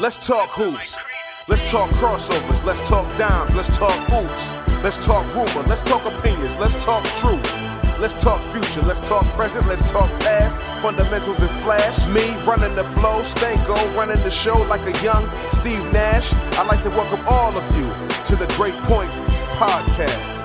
[0.00, 0.96] Let's talk hoops.
[1.46, 2.64] Let's talk crossovers.
[2.64, 3.54] Let's talk dimes.
[3.54, 4.82] Let's talk hoops.
[4.82, 5.68] Let's talk rumor.
[5.68, 6.56] Let's talk opinions.
[6.56, 7.44] Let's talk truth.
[8.00, 8.80] Let's talk future.
[8.80, 9.66] Let's talk present.
[9.66, 10.56] Let's talk past.
[10.80, 11.98] Fundamentals and flash.
[12.06, 13.20] Me running the flow.
[13.20, 16.32] Stanco running the show like a young Steve Nash.
[16.58, 17.84] I'd like to welcome all of you
[18.24, 19.10] to the Great Point
[19.60, 20.39] Podcast.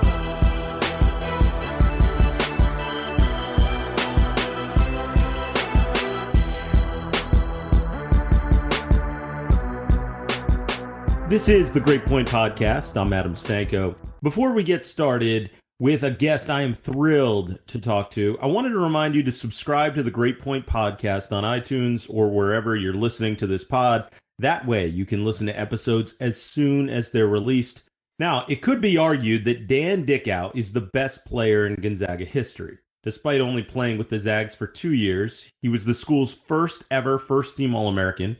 [11.28, 12.96] This is the Great Point Podcast.
[12.96, 13.96] I'm Adam Stanco.
[14.22, 18.68] Before we get started with a guest I am thrilled to talk to, I wanted
[18.68, 22.94] to remind you to subscribe to the Great Point Podcast on iTunes or wherever you're
[22.94, 24.08] listening to this pod.
[24.38, 27.82] That way, you can listen to episodes as soon as they're released.
[28.20, 32.78] Now, it could be argued that Dan Dickau is the best player in Gonzaga history.
[33.02, 37.18] Despite only playing with the Zags for two years, he was the school's first ever
[37.18, 38.36] first team All American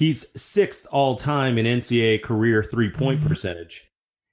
[0.00, 3.28] He's sixth all time in NCAA career three point mm-hmm.
[3.28, 3.86] percentage.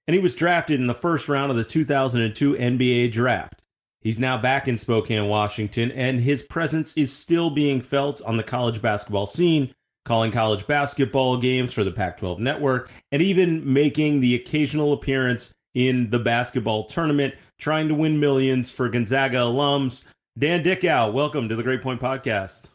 [0.07, 3.61] And he was drafted in the first round of the 2002 NBA draft.
[3.99, 8.43] He's now back in Spokane, Washington, and his presence is still being felt on the
[8.43, 14.21] college basketball scene, calling college basketball games for the Pac 12 network, and even making
[14.21, 20.05] the occasional appearance in the basketball tournament, trying to win millions for Gonzaga alums.
[20.37, 22.69] Dan Dickau, welcome to the Great Point Podcast.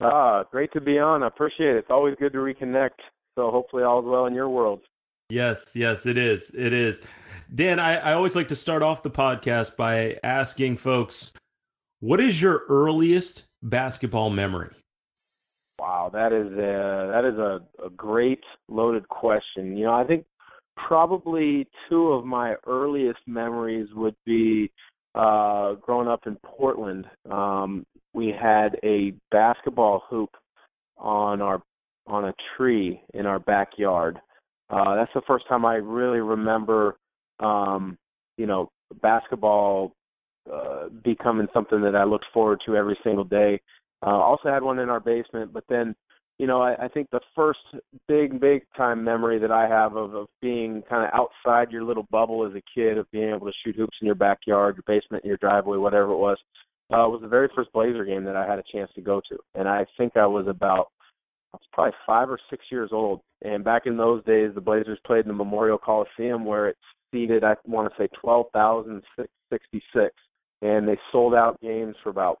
[0.00, 1.22] Ah, great to be on.
[1.22, 1.76] I appreciate it.
[1.76, 3.00] It's always good to reconnect.
[3.36, 4.80] So hopefully all is well in your world.
[5.30, 6.50] Yes, yes, it is.
[6.54, 7.00] It is.
[7.54, 11.32] Dan, I, I always like to start off the podcast by asking folks,
[12.00, 14.70] what is your earliest basketball memory?
[15.78, 19.76] Wow, that is a that is a, a great loaded question.
[19.76, 20.24] You know, I think
[20.76, 24.70] probably two of my earliest memories would be
[25.14, 27.06] uh, growing up in Portland.
[27.30, 27.84] Um,
[28.14, 30.30] we had a basketball hoop
[30.96, 31.60] on our
[32.06, 34.18] on a tree in our backyard.
[34.70, 36.96] Uh, that's the first time I really remember,
[37.40, 37.98] um,
[38.36, 38.70] you know,
[39.02, 39.92] basketball
[40.52, 43.60] uh, becoming something that I looked forward to every single day.
[44.06, 45.94] Uh, also had one in our basement, but then,
[46.38, 47.60] you know, I, I think the first
[48.06, 52.06] big, big time memory that I have of, of being kind of outside your little
[52.10, 55.24] bubble as a kid, of being able to shoot hoops in your backyard, your basement,
[55.24, 56.36] your driveway, whatever it was,
[56.90, 59.68] was the very first Blazer game that I had a chance to go to, and
[59.68, 60.88] I think I was about
[61.52, 63.20] I was probably five or six years old.
[63.42, 66.76] And back in those days, the Blazers played in the Memorial Coliseum, where it
[67.12, 69.02] seated I want to say twelve thousand
[69.50, 70.14] sixty six,
[70.62, 72.38] and they sold out games for about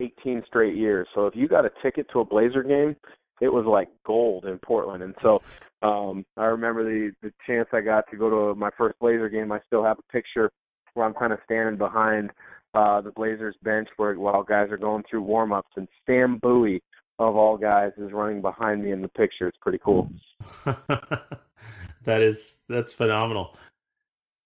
[0.00, 1.08] 18 straight years.
[1.14, 2.94] So if you got a ticket to a Blazer game,
[3.40, 5.02] it was like gold in Portland.
[5.02, 5.40] And so
[5.82, 9.52] um I remember the the chance I got to go to my first Blazer game.
[9.52, 10.50] I still have a picture
[10.94, 12.30] where I'm kind of standing behind
[12.78, 16.82] uh, the Blazers bench where while guys are going through warm ups, and Sam Bowie
[17.18, 19.48] of all guys is running behind me in the picture.
[19.48, 20.08] It's pretty cool.
[20.64, 23.56] that is that's phenomenal.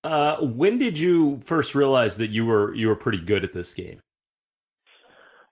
[0.03, 3.75] Uh, when did you first realize that you were you were pretty good at this
[3.75, 4.01] game?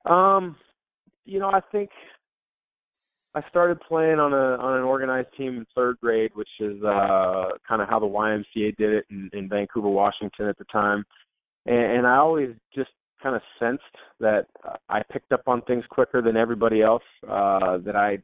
[0.07, 0.57] Um,
[1.27, 1.91] you know, I think
[3.35, 7.51] I started playing on a on an organized team in third grade, which is uh,
[7.69, 11.05] kind of how the YMCA did it in, in Vancouver, Washington at the time
[11.66, 12.91] and, and I always just
[13.22, 13.82] kind of sensed
[14.19, 14.47] that
[14.88, 17.03] I picked up on things quicker than everybody else.
[17.28, 18.19] Uh, that I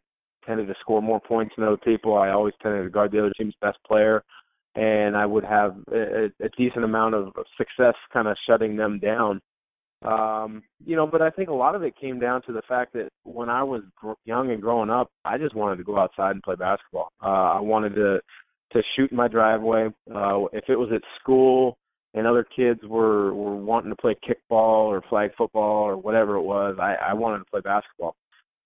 [0.47, 2.17] tended to score more points than other people.
[2.17, 4.23] I always tended to guard the other team's best player,
[4.75, 9.41] and I would have a, a decent amount of, success kind of shutting them down.
[10.05, 12.93] Um, you know, but I think a lot of it came down to the fact
[12.93, 16.33] that when I was gr- young and growing up, I just wanted to go outside
[16.33, 17.09] and play basketball.
[17.23, 18.21] Uh, I wanted to
[18.73, 19.89] to shoot in my driveway.
[20.13, 21.79] Uh, if it was at school,
[22.17, 26.43] and other kids were were wanting to play kickball or flag football or whatever it
[26.43, 28.17] was, I, I wanted to play basketball.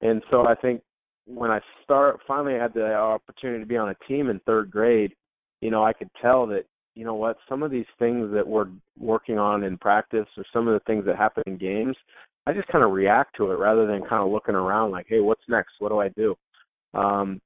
[0.00, 0.80] And so I think
[1.26, 5.12] when I start finally had the opportunity to be on a team in third grade,
[5.60, 8.68] you know, I could tell that, you know what, some of these things that we're
[8.98, 11.96] working on in practice or some of the things that happen in games,
[12.46, 15.20] I just kind of react to it rather than kind of looking around like, hey,
[15.20, 15.74] what's next?
[15.80, 16.36] What do I do?
[16.94, 17.40] Um,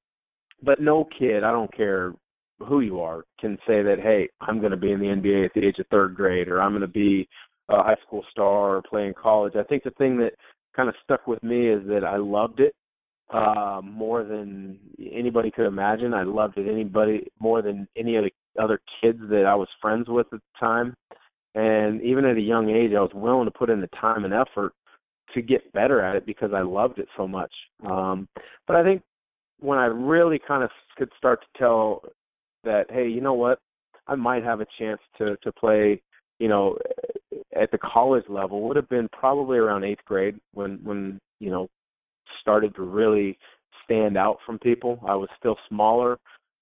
[0.62, 2.12] but no kid, I don't care
[2.60, 5.52] who you are can say that hey i'm going to be in the nba at
[5.54, 7.28] the age of third grade or i'm going to be
[7.68, 9.54] a high school star or play in college.
[9.56, 10.32] I think the thing that
[10.76, 12.74] kind of stuck with me is that i loved it
[13.32, 14.78] uh more than
[15.12, 16.12] anybody could imagine.
[16.12, 20.08] I loved it anybody more than any of the other kids that i was friends
[20.08, 20.94] with at the time.
[21.54, 24.34] And even at a young age i was willing to put in the time and
[24.34, 24.72] effort
[25.32, 27.52] to get better at it because i loved it so much.
[27.88, 28.28] Um
[28.66, 29.02] but i think
[29.60, 32.02] when I really kind of could start to tell
[32.64, 33.58] that hey, you know what,
[34.06, 36.00] I might have a chance to to play,
[36.38, 36.76] you know,
[37.54, 41.68] at the college level would have been probably around eighth grade when when you know
[42.40, 43.38] started to really
[43.84, 44.98] stand out from people.
[45.06, 46.18] I was still smaller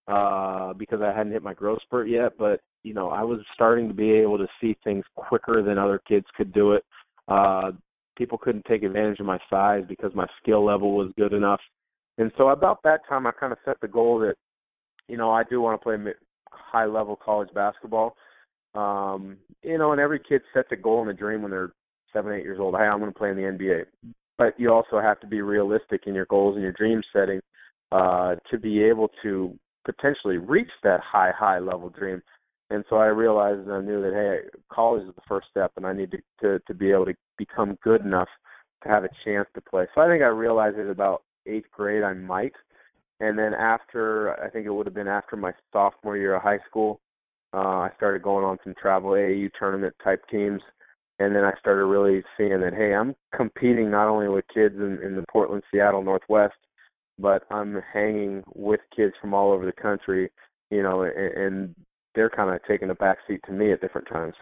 [0.09, 3.87] uh because I hadn't hit my growth spurt yet, but you know, I was starting
[3.89, 6.85] to be able to see things quicker than other kids could do it.
[7.29, 7.73] Uh
[8.17, 11.61] people couldn't take advantage of my size because my skill level was good enough.
[12.19, 14.35] And so about that time I kind of set the goal that
[15.09, 15.97] you know, I do want to play
[16.51, 18.17] high level college basketball.
[18.75, 21.73] Um, you know, and every kid sets a goal and a dream when they're
[22.13, 22.75] seven, eight years old.
[22.75, 23.85] Hey, I'm going to play in the NBA.
[24.39, 27.41] But you also have to be realistic in your goals and your dream setting
[27.91, 32.23] uh, to be able to potentially reach that high, high level dream.
[32.71, 35.87] And so I realized and I knew that hey, college is the first step, and
[35.87, 38.29] I need to, to to be able to become good enough
[38.83, 39.85] to have a chance to play.
[39.95, 42.55] So I think I realized it about eighth grade I might,
[43.23, 46.59] and then after I think it would have been after my sophomore year of high
[46.69, 47.01] school,
[47.55, 50.61] uh, I started going on some travel AAU tournament type teams,
[51.21, 54.99] and then I started really seeing that hey, I'm competing not only with kids in,
[55.05, 56.57] in the Portland, Seattle, Northwest,
[57.17, 60.31] but I'm hanging with kids from all over the country,
[60.71, 61.75] you know, and, and
[62.17, 64.35] they're kind of taking a back seat to me at different times.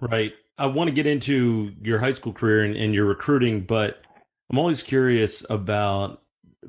[0.00, 0.32] Right.
[0.56, 4.02] I want to get into your high school career and, and your recruiting, but
[4.50, 6.22] I'm always curious about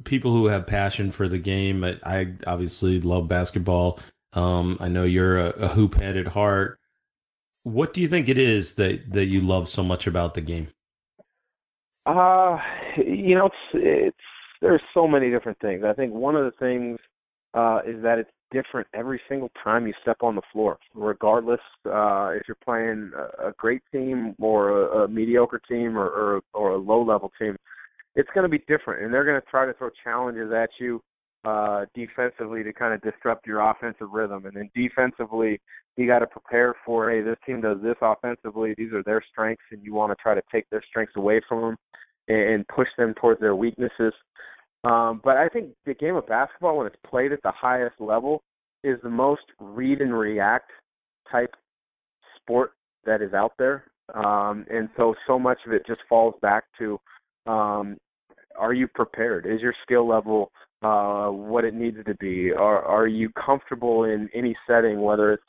[0.03, 1.83] people who have passion for the game.
[1.83, 3.99] I, I obviously love basketball.
[4.33, 6.79] Um, I know you're a, a hoop head at heart.
[7.63, 10.69] What do you think it is that that you love so much about the game?
[12.05, 12.57] Uh,
[12.97, 14.17] you know, it's it's
[14.61, 15.83] there's so many different things.
[15.83, 16.99] I think one of the things
[17.53, 22.29] uh, is that it's different every single time you step on the floor, regardless uh,
[22.35, 26.71] if you're playing a, a great team or a, a mediocre team or, or or
[26.71, 27.57] a low level team
[28.17, 30.99] it's going to be different, and they're going to try to throw challenges at you
[31.45, 34.47] uh, defensively to kind of disrupt your offensive rhythm.
[34.47, 35.61] And then defensively,
[35.97, 38.73] you got to prepare for, hey, this team does this offensively.
[38.75, 41.61] These are their strengths, and you want to try to take their strengths away from
[41.61, 41.77] them
[42.27, 44.13] and push them towards their weaknesses.
[44.83, 48.41] Um, but I think the game of basketball, when it's played at the highest level,
[48.83, 50.71] is the most read and react
[51.31, 51.53] type
[52.35, 52.71] sport
[53.05, 53.85] that is out there.
[54.15, 56.99] Um, and so, so much of it just falls back to
[57.45, 57.97] um,
[58.57, 59.45] are you prepared?
[59.45, 60.51] Is your skill level
[60.81, 62.51] uh, what it needs to be?
[62.51, 65.43] Are are you comfortable in any setting, whether it's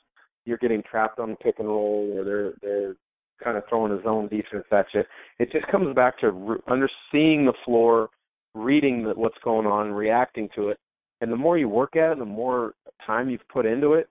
[0.44, 2.94] you're getting trapped on the pick and roll or they're they're
[3.42, 5.02] kind of throwing a zone defense at you?
[5.38, 8.08] It just comes back to re- under seeing the floor,
[8.54, 10.78] reading the, what's going on, reacting to it,
[11.20, 12.74] and the more you work at it, the more
[13.06, 14.08] time you've put into it,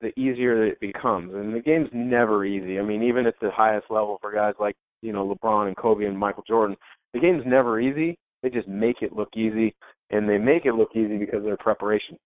[0.00, 1.34] the easier it becomes.
[1.34, 2.78] And the game's never easy.
[2.78, 6.04] I mean, even at the highest level for guys like you know LeBron and Kobe
[6.04, 6.76] and Michael Jordan,
[7.12, 8.18] the game's never easy.
[8.42, 9.74] They just make it look easy,
[10.10, 12.16] and they make it look easy because of their preparation.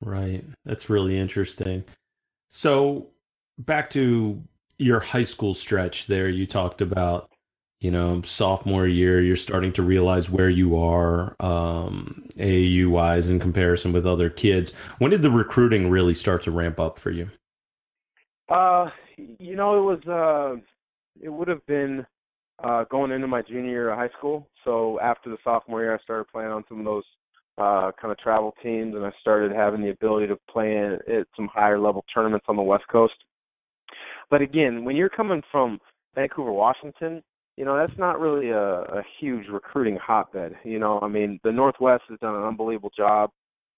[0.00, 0.44] Right.
[0.64, 1.84] That's really interesting.
[2.48, 3.08] So,
[3.58, 4.42] back to
[4.78, 7.30] your high school stretch there, you talked about,
[7.80, 13.38] you know, sophomore year, you're starting to realize where you are um, AAU wise in
[13.38, 14.72] comparison with other kids.
[14.98, 17.30] When did the recruiting really start to ramp up for you?
[18.48, 20.60] Uh, you know, it was, uh,
[21.20, 22.04] it would have been
[22.62, 24.48] uh, going into my junior year of high school.
[24.64, 27.04] So after the sophomore year, I started playing on some of those
[27.58, 31.26] uh, kind of travel teams, and I started having the ability to play in, at
[31.36, 33.14] some higher level tournaments on the West Coast.
[34.30, 35.78] But again, when you're coming from
[36.14, 37.22] Vancouver, Washington,
[37.56, 40.54] you know that's not really a, a huge recruiting hotbed.
[40.64, 43.30] You know, I mean, the Northwest has done an unbelievable job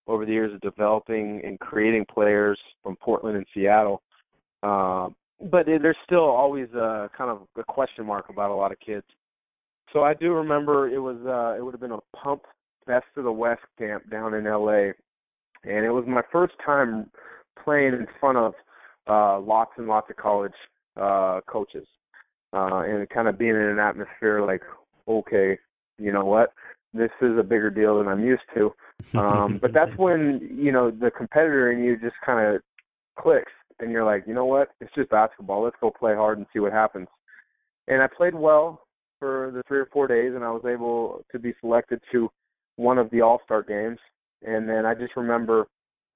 [0.06, 4.02] over the years of developing and creating players from Portland and Seattle.
[4.62, 5.08] Uh,
[5.40, 9.04] but there's still always a kind of a question mark about a lot of kids.
[9.92, 12.42] So I do remember it was uh it would have been a pump
[12.86, 14.92] best of the west camp down in LA
[15.64, 17.10] and it was my first time
[17.62, 18.54] playing in front of
[19.08, 20.52] uh lots and lots of college
[21.00, 21.86] uh coaches.
[22.52, 24.62] Uh and kind of being in an atmosphere like
[25.08, 25.58] okay,
[25.98, 26.52] you know what?
[26.94, 28.72] This is a bigger deal than I'm used to.
[29.14, 32.62] Um but that's when, you know, the competitor in you just kind of
[33.18, 34.68] clicks and you're like, you know what?
[34.80, 35.62] It's just basketball.
[35.62, 37.08] Let's go play hard and see what happens.
[37.88, 38.82] And I played well
[39.18, 42.28] for the three or four days, and I was able to be selected to
[42.76, 43.98] one of the All Star games.
[44.42, 45.66] And then I just remember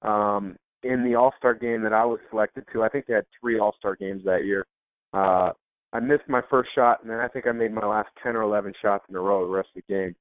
[0.01, 2.83] um, in the All Star game that I was selected to.
[2.83, 4.65] I think they had three All Star games that year.
[5.13, 5.51] Uh,
[5.93, 8.43] I missed my first shot, and then I think I made my last ten or
[8.43, 10.15] eleven shots in a row the rest of the game.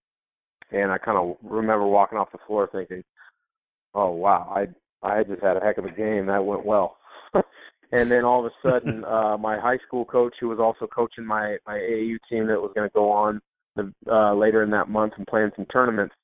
[0.72, 3.02] And I kind of remember walking off the floor thinking,
[3.94, 4.66] "Oh wow, I
[5.02, 6.26] I just had a heck of a game.
[6.26, 6.96] That went well."
[7.92, 11.24] and then all of a sudden, uh, my high school coach, who was also coaching
[11.24, 13.40] my my AAU team that was going to go on
[13.76, 16.14] the, uh, later in that month and playing some tournaments,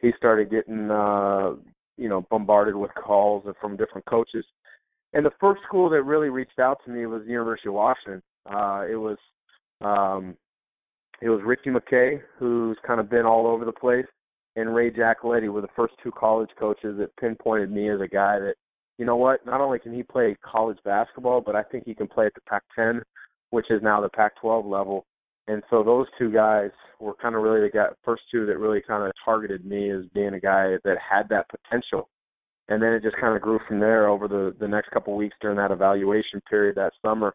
[0.00, 1.50] he started getting uh,
[1.96, 4.44] you know bombarded with calls from different coaches.
[5.12, 8.22] And the first school that really reached out to me was the University of Washington.
[8.44, 9.16] Uh, it was
[9.80, 10.36] um,
[11.22, 14.06] it was Ritchie McKay, who's kind of been all over the place.
[14.56, 18.38] And Ray Giacoletti were the first two college coaches that pinpointed me as a guy
[18.38, 18.54] that,
[18.98, 22.08] you know what, not only can he play college basketball, but I think he can
[22.08, 23.02] play at the Pac-10,
[23.50, 25.04] which is now the Pac-12 level.
[25.46, 28.80] And so those two guys were kind of really the guy, first two that really
[28.80, 32.08] kind of targeted me as being a guy that had that potential.
[32.68, 35.18] And then it just kind of grew from there over the the next couple of
[35.18, 37.32] weeks during that evaluation period that summer.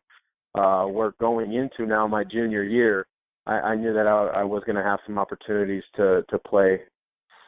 [0.56, 3.06] Uh, we're going into now my junior year.
[3.46, 6.82] I, I knew that I, I was going to have some opportunities to to play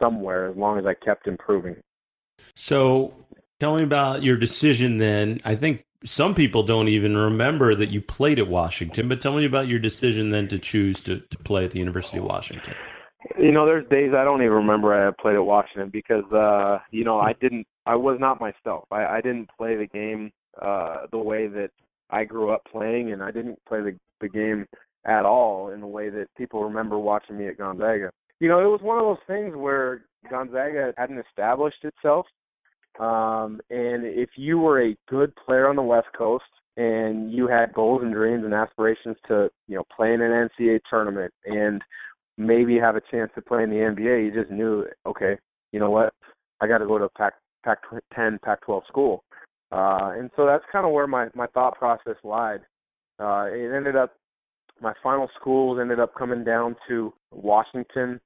[0.03, 1.75] somewhere as long as I kept improving.
[2.55, 3.13] So,
[3.59, 5.39] tell me about your decision then.
[5.45, 9.45] I think some people don't even remember that you played at Washington, but tell me
[9.45, 12.75] about your decision then to choose to, to play at the University of Washington.
[13.39, 17.05] You know, there's days I don't even remember I played at Washington because uh, you
[17.05, 18.85] know, I didn't I was not myself.
[18.91, 20.31] I, I didn't play the game
[20.61, 21.71] uh the way that
[22.09, 24.67] I grew up playing and I didn't play the the game
[25.05, 28.11] at all in the way that people remember watching me at Gonzaga.
[28.39, 32.25] You know, it was one of those things where Gonzaga hadn't established itself
[32.99, 36.43] um, and if you were a good player on the West Coast
[36.77, 40.79] and you had goals and dreams and aspirations to, you know, play in an NCAA
[40.89, 41.81] tournament and
[42.37, 45.37] maybe have a chance to play in the NBA, you just knew, okay,
[45.71, 46.13] you know what,
[46.61, 47.79] I got to go to Pac Pac
[48.15, 49.23] 10, Pac 12 school.
[49.71, 52.61] Uh, and so that's kind of where my my thought process lied.
[53.19, 54.13] Uh, it ended up
[54.81, 58.19] my final schools ended up coming down to Washington.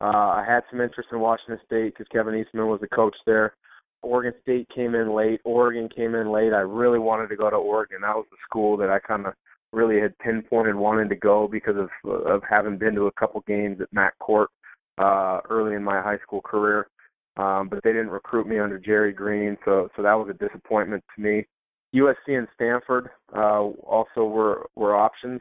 [0.00, 3.54] Uh, I had some interest in Washington State because Kevin Eastman was the coach there.
[4.02, 5.40] Oregon State came in late.
[5.44, 6.52] Oregon came in late.
[6.52, 8.02] I really wanted to go to Oregon.
[8.02, 9.34] That was the school that I kind of
[9.72, 13.80] really had pinpointed wanting to go because of of having been to a couple games
[13.80, 14.50] at Mac Court
[14.98, 16.88] uh, early in my high school career.
[17.36, 21.02] Um, but they didn't recruit me under Jerry Green, so so that was a disappointment
[21.16, 21.46] to me.
[21.94, 25.40] USC and Stanford uh, also were were options,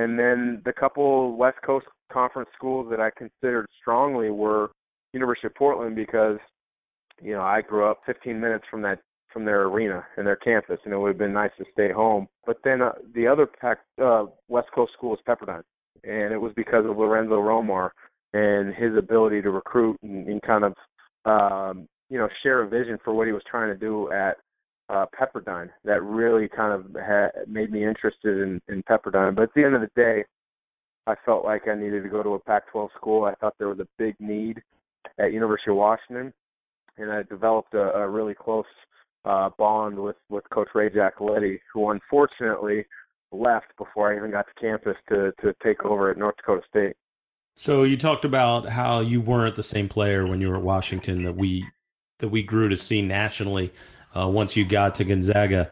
[0.00, 4.70] and then the couple West Coast Conference schools that I considered strongly were
[5.12, 6.38] University of Portland because
[7.22, 9.00] you know, I grew up 15 minutes from that
[9.32, 12.26] from their arena and their campus, and it would have been nice to stay home.
[12.46, 15.62] But then uh, the other pack, uh, West Coast school was Pepperdine,
[16.02, 17.90] and it was because of Lorenzo Romar
[18.32, 20.74] and his ability to recruit and, and kind of,
[21.26, 24.36] um, you know, share a vision for what he was trying to do at
[24.90, 25.70] uh, Pepperdine.
[25.84, 29.34] That really kind of had made me interested in, in Pepperdine.
[29.34, 30.24] But at the end of the day,
[31.06, 33.24] I felt like I needed to go to a Pac-12 school.
[33.24, 34.60] I thought there was a big need
[35.18, 36.32] at University of Washington,
[36.98, 38.66] and I developed a, a really close
[39.24, 42.86] uh, bond with with Coach Ray Giacoletti, who unfortunately
[43.32, 46.96] left before I even got to campus to to take over at North Dakota State.
[47.56, 51.24] So you talked about how you weren't the same player when you were at Washington
[51.24, 51.66] that we
[52.18, 53.72] that we grew to see nationally
[54.16, 55.70] uh, once you got to Gonzaga.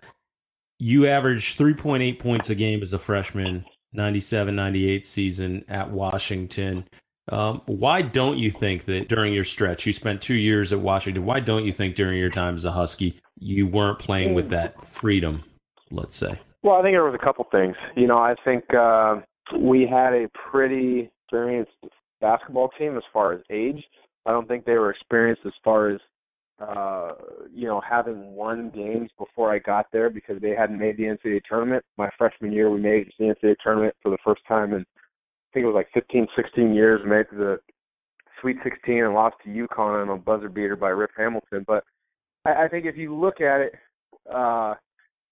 [0.78, 6.84] You averaged 3.8 points a game as a freshman, 97 98 season at Washington.
[7.30, 11.24] Um, why don't you think that during your stretch, you spent two years at Washington,
[11.24, 14.84] why don't you think during your time as a Husky, you weren't playing with that
[14.84, 15.44] freedom,
[15.90, 16.38] let's say?
[16.62, 17.76] Well, I think there was a couple things.
[17.96, 19.16] You know, I think uh,
[19.58, 21.72] we had a pretty experienced
[22.20, 23.84] basketball team as far as age.
[24.26, 26.00] I don't think they were experienced as far as
[26.60, 27.12] uh,
[27.54, 31.42] you know, having won games before I got there because they hadn't made the NCAA
[31.48, 31.84] tournament.
[31.96, 34.84] My freshman year, we made the NCAA tournament for the first time in
[35.48, 37.58] I think it was like 15, 16 years, made the
[38.40, 41.64] Sweet 16 and lost to UConn on a buzzer beater by Rip Hamilton.
[41.66, 41.84] But
[42.44, 43.72] I, I think if you look at it,
[44.32, 44.74] uh,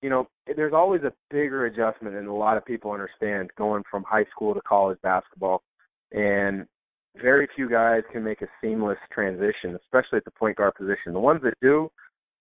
[0.02, 4.04] you know, there's always a bigger adjustment than a lot of people understand going from
[4.04, 5.62] high school to college basketball.
[6.12, 6.66] And
[7.20, 11.12] very few guys can make a seamless transition, especially at the point guard position.
[11.12, 11.90] The ones that do,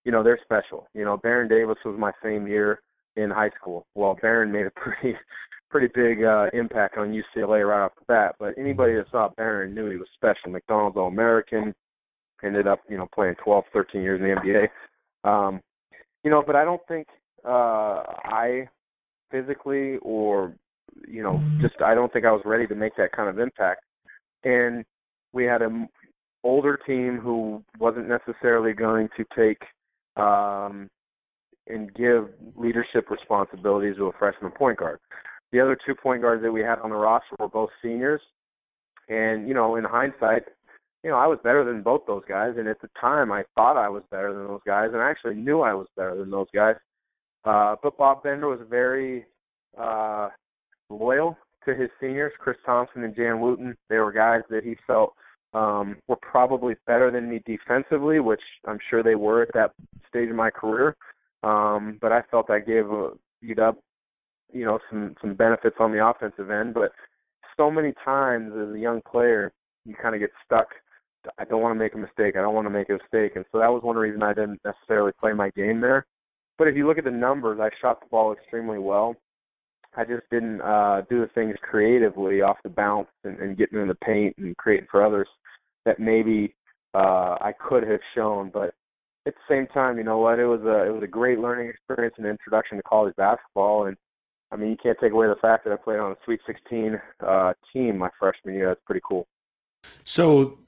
[0.04, 0.88] you know, they're special.
[0.94, 2.80] You know, Baron Davis was my same year
[3.16, 3.86] in high school.
[3.94, 5.16] Well, Baron made a pretty
[5.70, 8.36] pretty big uh, impact on UCLA right off the bat.
[8.38, 10.50] But anybody that saw Baron knew he was special.
[10.50, 11.74] McDonald's All American,
[12.44, 14.68] ended up you know playing 12, 13 years in the
[15.24, 15.28] NBA.
[15.28, 15.60] Um,
[16.22, 17.06] you know, but I don't think
[17.44, 18.68] uh, I
[19.30, 20.54] physically or
[21.06, 23.82] you know just I don't think I was ready to make that kind of impact.
[24.44, 24.84] And
[25.32, 25.86] we had a
[26.44, 29.62] older team who wasn't necessarily going to take
[30.16, 30.88] um,
[31.66, 35.00] and give leadership responsibilities to a freshman point guard.
[35.52, 38.20] The other two point guards that we had on the roster were both seniors,
[39.08, 40.42] and you know, in hindsight,
[41.02, 43.76] you know, I was better than both those guys, and at the time, I thought
[43.76, 46.48] I was better than those guys, and I actually knew I was better than those
[46.54, 46.76] guys.
[47.44, 49.24] Uh, but Bob Bender was very
[49.80, 50.28] uh,
[50.90, 53.76] loyal to his seniors, Chris Thompson and Jan Wooten.
[53.88, 55.14] They were guys that he felt
[55.52, 59.72] um, were probably better than me defensively, which I'm sure they were at that
[60.08, 60.96] stage of my career.
[61.42, 63.10] Um, but I felt I gave uh,
[63.44, 63.76] UW
[64.52, 66.92] you know some some benefits on the offensive end, but
[67.56, 69.52] so many times as a young player
[69.84, 70.68] you kind of get stuck
[71.38, 72.36] I don't want to make a mistake.
[72.36, 73.36] I don't want to make a mistake.
[73.36, 76.06] And so that was one reason I didn't necessarily play my game there.
[76.58, 79.16] But if you look at the numbers, I shot the ball extremely well.
[79.96, 83.88] I just didn't uh do the things creatively off the bounce and, and getting in
[83.88, 85.28] the paint and creating for others
[85.84, 86.54] that maybe
[86.94, 88.50] uh I could have shown.
[88.52, 88.74] But
[89.26, 91.68] at the same time, you know what, it was a it was a great learning
[91.68, 93.96] experience and introduction to college basketball and
[94.52, 97.00] I mean you can't take away the fact that I played on a Sweet sixteen
[97.26, 98.68] uh team my freshman year.
[98.68, 99.26] That's pretty cool.
[100.04, 100.58] So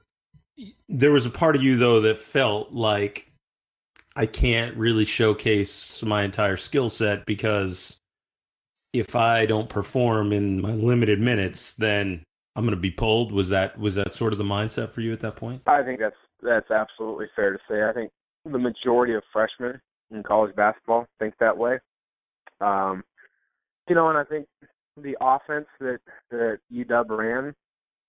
[0.89, 3.31] there was a part of you though that felt like
[4.17, 8.01] I can't really showcase my entire skill set because
[8.93, 12.23] if I don't perform in my limited minutes, then
[12.57, 13.33] I'm going to be pulled.
[13.33, 15.63] Was that was that sort of the mindset for you at that point?
[15.67, 17.85] I think that's that's absolutely fair to say.
[17.85, 18.11] I think
[18.45, 19.81] the majority of freshmen
[20.11, 21.79] in college basketball think that way.
[22.61, 23.05] Um,
[23.89, 24.47] you know, and I think
[24.97, 27.55] the offense that that UW ran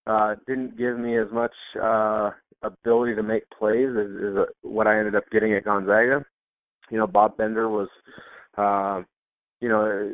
[0.08, 2.32] uh, didn't give me as much uh,
[2.64, 6.26] ability to make plays as, as what I ended up getting at Gonzaga.
[6.90, 7.90] You know, Bob Bender was,
[8.58, 9.04] uh,
[9.62, 10.14] you know,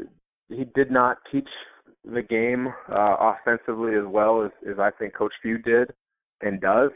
[0.50, 1.48] he did not teach
[2.04, 5.92] the game uh, offensively as well as, as I think Coach Few did
[6.42, 6.92] and does.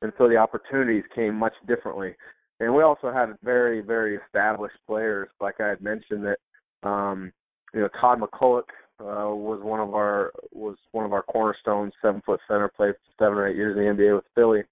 [0.00, 2.14] And so the opportunities came much differently.
[2.58, 7.32] And we also had very, very established players, like I had mentioned that um,
[7.72, 8.68] you know, Todd McCulloch
[9.00, 13.38] uh, was one of our was one of our cornerstones, seven foot center, played seven
[13.38, 14.62] or eight years in the NBA with Philly.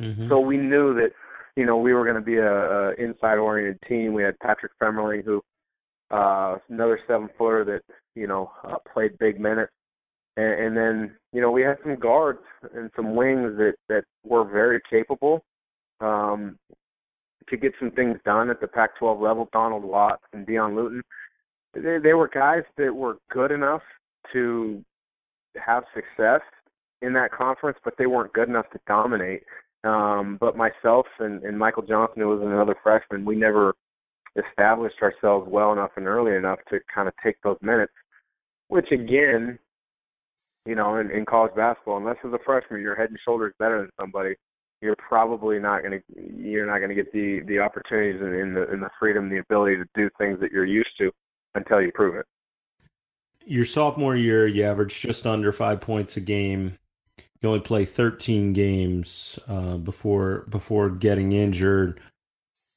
[0.00, 0.28] Mm-hmm.
[0.28, 1.10] So we knew that,
[1.56, 4.12] you know, we were going to be a, a inside oriented team.
[4.12, 5.42] We had Patrick Femerling, who
[6.10, 9.72] uh, another seven footer that you know uh, played big minutes,
[10.36, 12.40] and, and then you know we had some guards
[12.74, 15.42] and some wings that that were very capable.
[16.00, 16.58] Um,
[17.48, 21.02] to get some things done at the Pac-12 level, Donald Watts and Deon Luton,
[21.74, 23.82] they, they were guys that were good enough
[24.32, 24.82] to
[25.56, 26.40] have success
[27.02, 29.42] in that conference, but they weren't good enough to dominate.
[29.82, 33.74] Um, but myself and, and Michael Johnson, who was another freshman, we never
[34.36, 37.92] established ourselves well enough and early enough to kind of take those minutes,
[38.68, 39.58] which again,
[40.66, 43.80] you know, in, in college basketball, unless as a freshman you're head and shoulders better
[43.80, 44.34] than somebody,
[44.82, 46.02] you're probably not going to
[46.36, 49.38] you're not going to get the the opportunities and, and the and the freedom, the
[49.38, 51.10] ability to do things that you're used to
[51.54, 52.26] until you prove it.
[53.44, 56.78] Your sophomore year, you averaged just under five points a game.
[57.40, 62.00] You only play 13 games uh, before before getting injured.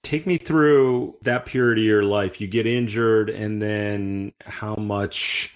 [0.04, 2.40] Take me through that period of your life.
[2.40, 5.56] You get injured, and then how much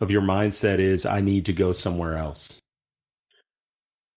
[0.00, 2.60] of your mindset is I need to go somewhere else?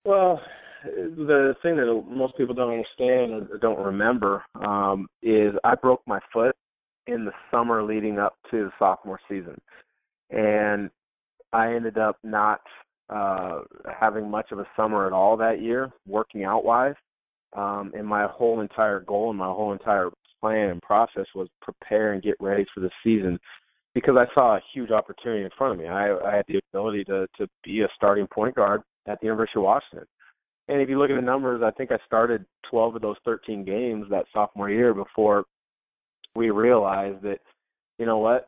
[0.06, 0.42] Well,
[0.84, 6.20] the thing that most people don't understand or don't remember um, is I broke my
[6.32, 6.56] foot
[7.08, 9.60] in the summer leading up to the sophomore season,
[10.30, 10.90] and
[11.54, 12.62] I ended up not
[13.10, 13.60] uh,
[14.00, 16.96] having much of a summer at all that year, working out wise.
[17.56, 20.10] Um, and my whole entire goal and my whole entire
[20.42, 23.40] plan and process was prepare and get ready for the season
[23.94, 25.88] because I saw a huge opportunity in front of me.
[25.88, 29.60] I, I had the ability to to be a starting point guard at the University
[29.60, 30.08] of Washington.
[30.68, 33.66] And if you look at the numbers, I think I started 12 of those 13
[33.66, 35.44] games that sophomore year before
[36.36, 37.40] we realized that,
[38.00, 38.48] you know what,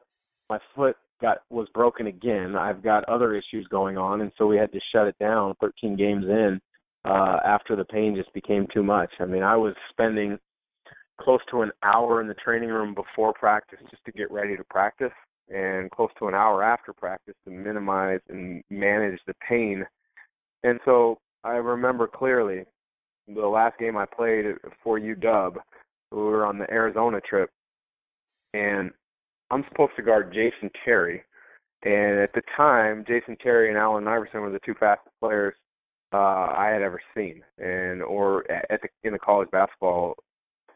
[0.49, 2.55] my foot got was broken again.
[2.55, 5.97] I've got other issues going on, and so we had to shut it down 13
[5.97, 6.59] games in
[7.05, 9.11] uh, after the pain just became too much.
[9.19, 10.39] I mean, I was spending
[11.21, 14.63] close to an hour in the training room before practice just to get ready to
[14.65, 15.13] practice,
[15.49, 19.85] and close to an hour after practice to minimize and manage the pain.
[20.63, 22.65] And so I remember clearly
[23.27, 24.45] the last game I played
[24.83, 25.57] for UW.
[26.11, 27.51] We were on the Arizona trip,
[28.53, 28.91] and
[29.51, 31.21] I'm supposed to guard Jason Terry.
[31.83, 35.53] And at the time, Jason Terry and Allen Iverson were the two fastest players
[36.15, 40.15] uh, I had ever seen, and or at the, in the college basketball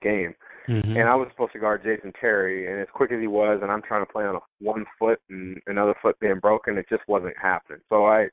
[0.02, 0.34] game.
[0.67, 0.97] Mm-hmm.
[0.97, 3.71] And I was supposed to guard Jason Terry, and as quick as he was, and
[3.71, 7.04] I'm trying to play on a one foot and another foot being broken, it just
[7.08, 7.80] wasn't happening.
[7.89, 8.28] So I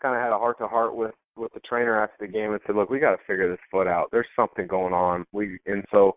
[0.00, 2.60] kind of had a heart to heart with with the trainer after the game and
[2.66, 4.08] said, "Look, we got to figure this foot out.
[4.10, 6.16] There's something going on." We and so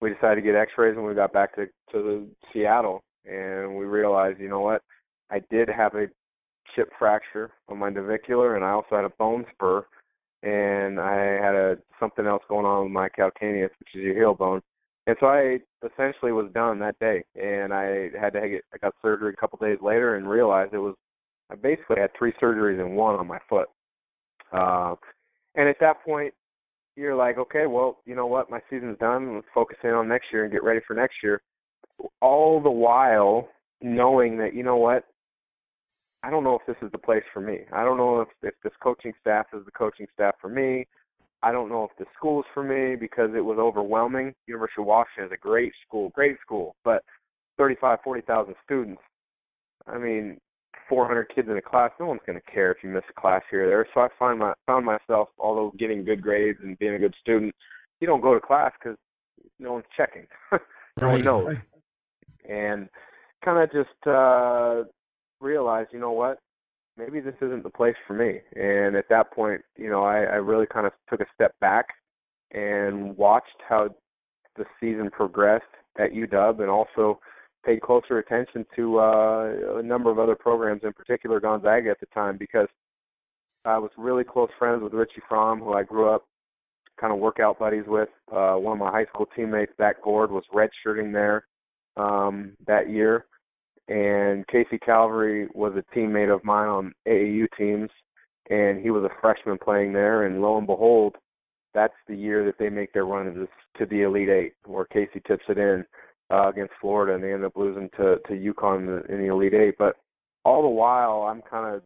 [0.00, 3.84] we decided to get X-rays when we got back to to the Seattle, and we
[3.84, 4.82] realized, you know what,
[5.30, 6.06] I did have a
[6.76, 9.84] chip fracture on my navicular, and I also had a bone spur,
[10.42, 14.34] and I had a something else going on with my calcaneus, which is your heel
[14.34, 14.60] bone.
[15.08, 18.94] And so I essentially was done that day, and I had to get I got
[19.02, 20.94] surgery a couple days later, and realized it was
[21.50, 23.68] I basically had three surgeries in one on my foot.
[24.52, 24.94] Uh,
[25.54, 26.34] and at that point,
[26.96, 29.36] you're like, okay, well, you know what, my season's done.
[29.36, 31.40] Let's focus in on next year and get ready for next year.
[32.20, 33.48] All the while
[33.80, 35.04] knowing that, you know what,
[36.26, 37.60] I don't know if this is the place for me.
[37.72, 40.84] I don't know if if this coaching staff is the coaching staff for me.
[41.44, 44.34] I don't know if the school is for me because it was overwhelming.
[44.48, 47.04] University of Washington is a great school, great school, but
[47.58, 49.00] 35, 40,000 students.
[49.86, 50.38] I mean,
[50.88, 51.92] 400 kids in a class.
[52.00, 53.86] No one's going to care if you miss a class here or there.
[53.94, 57.54] So I find my found myself, although getting good grades and being a good student,
[58.00, 58.98] you don't go to class because
[59.60, 60.26] no one's checking.
[60.52, 60.58] no
[61.02, 61.46] right, one knows.
[61.46, 61.58] Right.
[62.50, 62.88] And
[63.44, 64.82] kind of just uh
[65.40, 66.38] realized, you know what?
[66.96, 68.40] Maybe this isn't the place for me.
[68.54, 71.86] And at that point, you know, I, I really kind of took a step back
[72.52, 73.90] and watched how
[74.56, 75.64] the season progressed
[75.98, 77.20] at UW and also
[77.64, 82.06] paid closer attention to uh, a number of other programs, in particular Gonzaga at the
[82.14, 82.68] time, because
[83.64, 86.24] I was really close friends with Richie Frahm, who I grew up
[87.00, 88.08] kind of workout buddies with.
[88.32, 91.46] Uh, one of my high school teammates, Zach Gourde, was redshirting there
[91.96, 93.26] um, that year,
[93.88, 97.90] and Casey Calvary was a teammate of mine on AAU teams,
[98.50, 100.24] and he was a freshman playing there.
[100.24, 101.14] And lo and behold,
[101.74, 105.20] that's the year that they make their run to, to the Elite Eight, where Casey
[105.26, 105.84] tips it in
[106.30, 109.32] uh, against Florida, and they end up losing to to UConn in the, in the
[109.32, 109.74] Elite Eight.
[109.78, 109.96] But
[110.44, 111.82] all the while, I'm kind of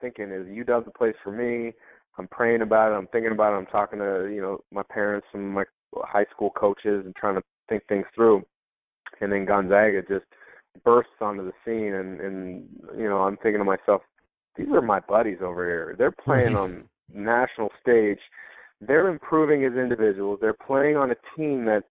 [0.00, 1.72] thinking, is UW the place for me?
[2.16, 2.94] I'm praying about it.
[2.94, 3.56] I'm thinking about it.
[3.56, 5.64] I'm talking to you know my parents and my
[5.96, 8.42] high school coaches and trying to think things through.
[9.20, 10.24] And then Gonzaga just
[10.82, 14.02] bursts onto the scene, and and you know I'm thinking to myself,
[14.56, 15.94] these are my buddies over here.
[15.98, 18.18] They're playing on national stage.
[18.80, 20.38] They're improving as individuals.
[20.40, 21.84] They're playing on a team that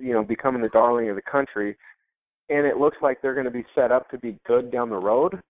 [0.00, 1.76] you know becoming the darling of the country,
[2.48, 4.96] and it looks like they're going to be set up to be good down the
[4.96, 5.40] road.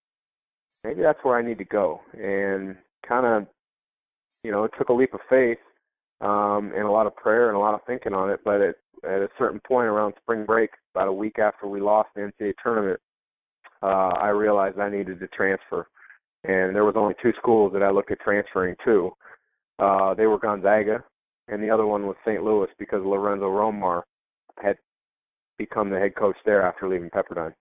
[0.84, 2.76] Maybe that's where I need to go, and
[3.08, 3.46] kind of,
[4.42, 5.58] you know, took a leap of faith
[6.20, 8.40] um, and a lot of prayer and a lot of thinking on it.
[8.44, 8.74] But at,
[9.04, 12.54] at a certain point around spring break, about a week after we lost the NCAA
[12.62, 13.00] tournament,
[13.82, 15.88] uh, I realized I needed to transfer,
[16.44, 19.10] and there was only two schools that I looked at transferring to.
[19.78, 21.04] Uh, they were Gonzaga,
[21.48, 22.42] and the other one was St.
[22.42, 24.02] Louis because Lorenzo Romar
[24.62, 24.78] had
[25.58, 27.52] become the head coach there after leaving Pepperdine.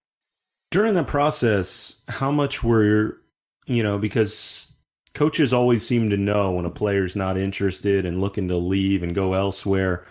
[0.72, 3.20] During that process, how much were
[3.66, 4.73] you know because
[5.14, 9.14] coaches always seem to know when a player's not interested and looking to leave and
[9.14, 10.06] go elsewhere.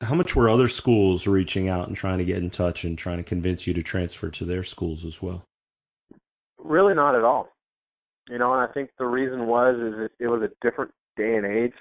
[0.00, 3.18] How much were other schools reaching out and trying to get in touch and trying
[3.18, 5.44] to convince you to transfer to their schools as well?
[6.58, 7.48] Really, not at all.
[8.28, 11.36] You know, and I think the reason was is it, it was a different day
[11.36, 11.74] and age.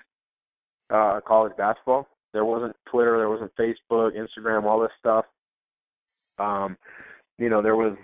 [0.89, 2.07] Uh, college basketball.
[2.33, 5.25] There wasn't Twitter, there wasn't Facebook, Instagram, all this stuff.
[6.39, 6.77] Um,
[7.37, 7.95] you know, there was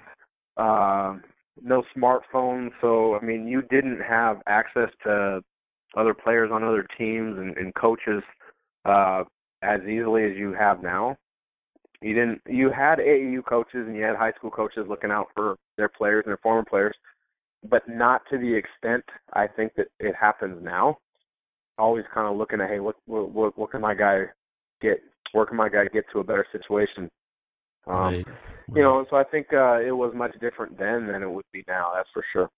[0.57, 1.17] uh,
[1.63, 5.41] no smartphone, so I mean, you didn't have access to
[5.97, 8.23] other players on other teams and, and coaches
[8.85, 9.23] uh,
[9.61, 11.17] as easily as you have now.
[12.01, 12.41] You didn't.
[12.47, 16.23] You had AAU coaches and you had high school coaches looking out for their players
[16.25, 16.95] and their former players,
[17.69, 20.97] but not to the extent I think that it happens now.
[21.77, 24.23] Always kind of looking at, hey, what what what can my guy
[24.81, 24.99] get?
[25.33, 27.09] Where can my guy get to a better situation?
[27.85, 28.27] Um, Right.
[28.75, 31.63] You know, so I think uh, it was much different then than it would be
[31.67, 31.91] now.
[31.95, 32.49] That's for sure.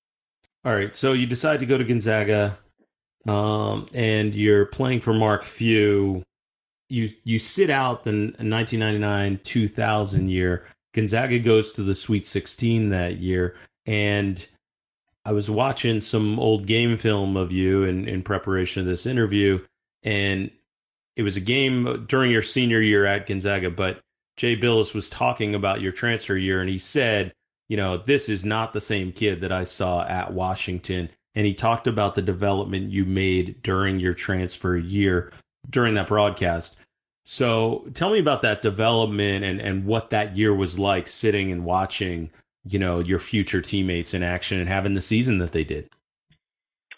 [0.63, 2.57] All right, so you decide to go to Gonzaga,
[3.27, 6.23] um, and you're playing for Mark Few.
[6.89, 10.67] You you sit out the 1999-2000 year.
[10.93, 14.45] Gonzaga goes to the Sweet 16 that year, and
[15.25, 19.59] I was watching some old game film of you in, in preparation of this interview,
[20.03, 20.51] and
[21.15, 24.01] it was a game during your senior year at Gonzaga, but
[24.37, 27.33] Jay Bilas was talking about your transfer year, and he said,
[27.67, 31.09] you know, this is not the same kid that I saw at Washington.
[31.35, 35.31] And he talked about the development you made during your transfer year
[35.69, 36.77] during that broadcast.
[37.23, 41.63] So tell me about that development and, and what that year was like sitting and
[41.63, 42.29] watching,
[42.65, 45.89] you know, your future teammates in action and having the season that they did.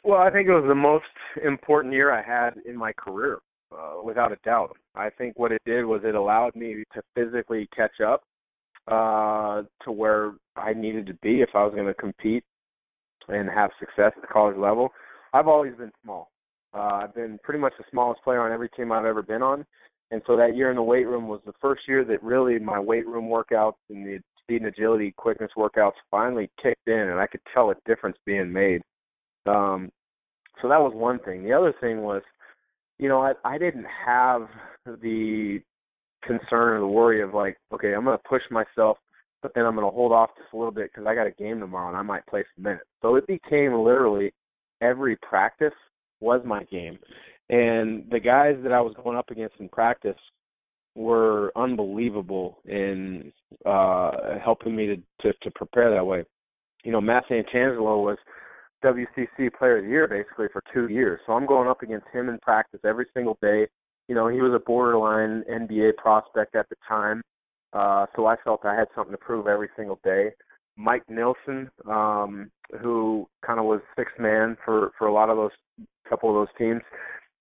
[0.04, 1.06] Well, I think it was the most
[1.44, 3.40] important year I had in my career,
[3.74, 4.76] uh, without a doubt.
[4.96, 8.24] I think what it did was it allowed me to physically catch up
[8.88, 12.44] uh, to where I needed to be if I was going to compete
[13.28, 14.90] and have success at the college level.
[15.34, 16.30] I've always been small.
[16.74, 19.66] Uh, I've been pretty much the smallest player on every team I've ever been on,
[20.12, 22.80] and so that year in the weight room was the first year that really my
[22.80, 27.28] weight room workouts and the speed and agility, quickness workouts finally kicked in, and I
[27.28, 28.82] could tell a difference being made.
[29.46, 29.92] Um,
[30.62, 31.44] so that was one thing.
[31.44, 32.22] The other thing was,
[33.04, 34.48] you know, I, I didn't have
[34.86, 35.60] the
[36.26, 38.98] concern or the worry of like, okay, I'm going to push myself,
[39.42, 41.32] but then I'm going to hold off just a little bit because I got a
[41.32, 42.86] game tomorrow and I might play some minutes.
[43.02, 44.34] So it became literally
[44.80, 45.74] every practice
[46.22, 46.98] was my game,
[47.50, 50.16] and the guys that I was going up against in practice
[50.96, 53.34] were unbelievable in
[53.66, 56.24] uh helping me to, to to prepare that way.
[56.86, 58.18] You know, Matt Santangelo was
[58.84, 61.20] WCC Player of the Year basically for two years.
[61.26, 63.68] So I'm going up against him in practice every single day.
[64.08, 67.22] You know, he was a borderline NBA prospect at the time,
[67.72, 70.32] uh, so I felt I had something to prove every single day.
[70.76, 75.52] Mike Nilson, um, who kind of was sixth man for for a lot of those
[76.10, 76.82] couple of those teams.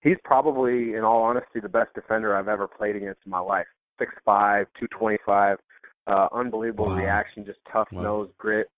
[0.02, 3.66] He's probably, in all honesty, the best defender I've ever played against in my life.
[3.98, 5.58] Six five, two twenty five,
[6.06, 6.96] uh, unbelievable wow.
[6.96, 8.02] reaction, just tough wow.
[8.02, 8.68] nose, grit.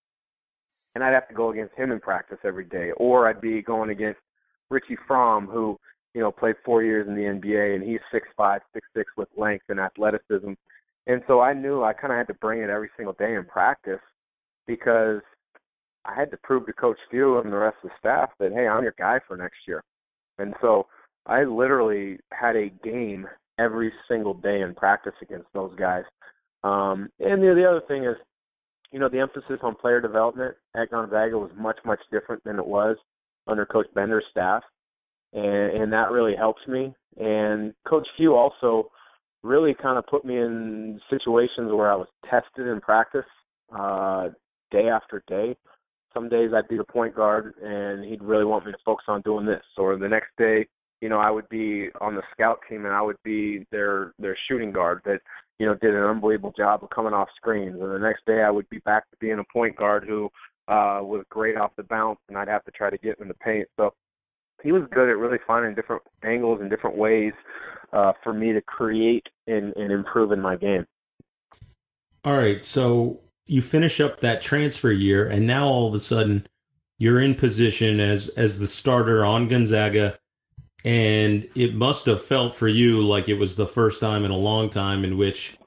[0.95, 3.89] And I'd have to go against him in practice every day, or I'd be going
[3.89, 4.19] against
[4.69, 5.77] Richie Frahm, who
[6.13, 9.27] you know played four years in the NBA, and he's six five, six six with
[9.37, 10.53] length and athleticism.
[11.07, 13.45] And so I knew I kind of had to bring it every single day in
[13.45, 13.99] practice
[14.65, 15.21] because
[16.05, 18.67] I had to prove to Coach Few and the rest of the staff that hey,
[18.67, 19.83] I'm your guy for next year.
[20.37, 20.87] And so
[21.25, 23.27] I literally had a game
[23.57, 26.03] every single day in practice against those guys.
[26.63, 28.15] Um, and the, the other thing is,
[28.95, 32.65] you know, the emphasis on player development at Gonzaga was much, much different than it
[32.65, 32.95] was
[33.45, 34.63] under Coach Bender's staff,
[35.33, 36.95] and, and that really helps me.
[37.17, 38.89] And Coach Few also
[39.43, 43.25] really kind of put me in situations where I was tested in practice
[43.77, 44.29] uh,
[44.71, 45.57] day after day.
[46.13, 49.21] Some days I'd be the point guard, and he'd really want me to focus on
[49.23, 49.63] doing this.
[49.77, 50.67] Or the next day,
[51.01, 54.37] you know, I would be on the scout team, and I would be their their
[54.47, 55.19] shooting guard that
[55.59, 57.79] you know did an unbelievable job of coming off screens.
[57.79, 60.25] And the next day, I would be back to being a point guard who
[60.67, 63.35] uh, was great off the bounce, and I'd have to try to get in the
[63.35, 63.67] paint.
[63.77, 63.93] So
[64.63, 67.33] he was good at really finding different angles and different ways
[67.93, 70.85] uh, for me to create and, and improve in my game.
[72.23, 76.47] All right, so you finish up that transfer year, and now all of a sudden
[76.97, 80.17] you're in position as as the starter on Gonzaga,
[80.85, 84.37] and it must have felt for you like it was the first time in a
[84.37, 85.57] long time in which,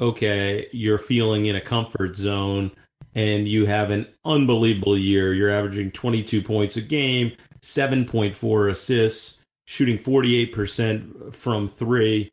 [0.00, 2.72] okay, you're feeling in a comfort zone,
[3.14, 5.32] and you have an unbelievable year.
[5.32, 7.32] You're averaging 22 points a game,
[7.62, 12.32] 7.4 assists, shooting 48% from three.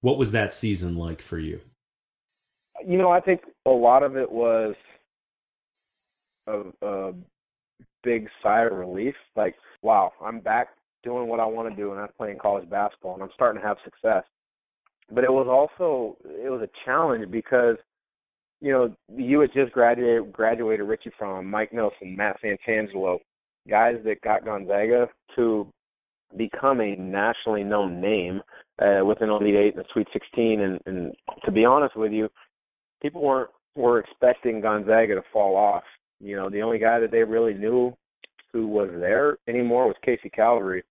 [0.00, 1.60] What was that season like for you?
[2.86, 4.74] You know, I think a lot of it was
[6.46, 7.12] a, a
[8.02, 9.14] big sigh of relief.
[9.36, 10.70] Like, wow, I'm back
[11.02, 13.66] doing what I want to do, and I'm playing college basketball, and I'm starting to
[13.66, 14.24] have success.
[15.12, 17.76] But it was also it was a challenge because
[18.60, 23.18] you know you had just graduated graduated Richie Frahm Mike Nilson, Matt Santangelo,
[23.68, 25.66] guys that got Gonzaga to
[26.36, 28.40] become a nationally known name
[28.80, 30.60] uh, with an Elite Eight and a Sweet 16.
[30.60, 31.12] And, and
[31.44, 32.28] to be honest with you,
[33.02, 35.84] people weren't were expecting Gonzaga to fall off.
[36.20, 37.96] You know, the only guy that they really knew
[38.52, 40.82] who was there anymore was Casey Calvary,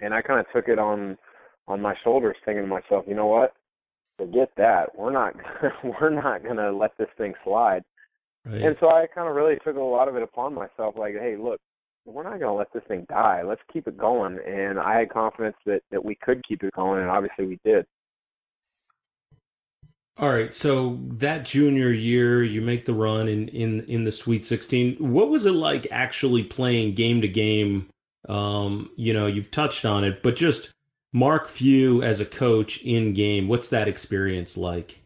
[0.00, 1.16] and I kind of took it on
[1.68, 3.54] on my shoulders, thinking to myself, you know what?
[4.16, 4.96] Forget that.
[4.96, 5.34] We're not
[5.84, 7.82] we're not gonna let this thing slide.
[8.44, 8.62] Right.
[8.62, 11.36] And so I kind of really took a lot of it upon myself, like, hey,
[11.38, 11.60] look,
[12.06, 13.42] we're not going to let this thing die.
[13.42, 14.38] Let's keep it going.
[14.46, 17.86] And I had confidence that that we could keep it going, and obviously we did.
[20.20, 24.44] All right, so that junior year, you make the run in in in the Sweet
[24.44, 24.96] 16.
[24.98, 27.88] What was it like actually playing game to game?
[28.28, 30.72] Um, you know, you've touched on it, but just
[31.14, 33.48] Mark Few as a coach in game.
[33.48, 35.00] What's that experience like?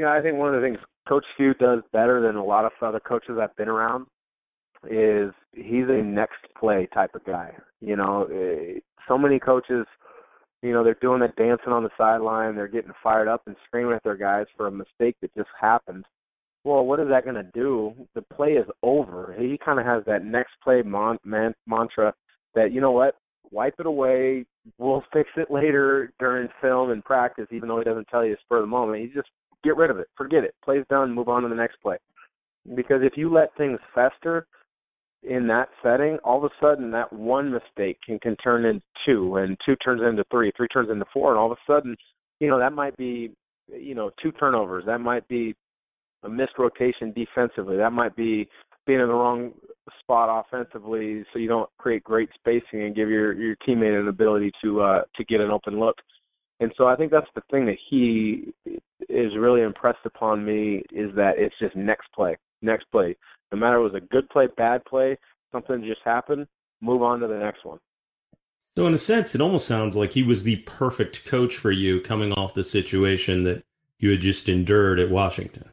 [0.00, 2.72] Yeah, I think one of the things Coach Few does better than a lot of
[2.82, 4.06] other coaches I've been around
[4.90, 7.52] is he's a next play type of guy.
[7.80, 9.86] You know, eh, so many coaches,
[10.62, 13.94] you know, they're doing that dancing on the sideline, they're getting fired up and screaming
[13.94, 16.04] at their guys for a mistake that just happened.
[16.64, 17.94] Well, what is that going to do?
[18.14, 19.34] The play is over.
[19.38, 22.12] He kind of has that next play mon- man- mantra
[22.54, 23.16] that you know what,
[23.50, 24.44] wipe it away.
[24.76, 28.58] We'll fix it later during film and practice, even though he doesn't tell you spur
[28.58, 29.00] of the moment.
[29.00, 29.30] He just
[29.64, 31.96] get rid of it, forget it, play's done, move on to the next play.
[32.74, 34.46] Because if you let things fester,
[35.22, 39.36] in that setting, all of a sudden that one mistake can, can turn into two,
[39.36, 41.96] and two turns into three, three turns into four, and all of a sudden,
[42.38, 43.30] you know, that might be,
[43.68, 44.84] you know, two turnovers.
[44.86, 45.54] That might be
[46.22, 47.76] a missed rotation defensively.
[47.76, 48.48] That might be
[48.86, 49.52] being in the wrong
[50.00, 54.52] spot offensively, so you don't create great spacing and give your your teammate an ability
[54.62, 55.96] to uh, to get an open look.
[56.60, 58.52] And so I think that's the thing that he
[59.08, 63.16] is really impressed upon me is that it's just next play, next play.
[63.52, 65.18] No matter it was a good play, bad play,
[65.52, 66.46] something just happened,
[66.80, 67.78] move on to the next one.
[68.76, 72.00] So, in a sense, it almost sounds like he was the perfect coach for you
[72.00, 73.64] coming off the situation that
[73.98, 75.70] you had just endured at Washington.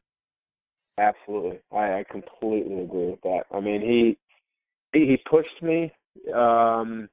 [0.97, 1.59] Absolutely.
[1.71, 3.43] I, I completely agree with that.
[3.51, 4.17] I mean, he
[4.93, 5.91] he, he pushed me,
[6.33, 7.07] um,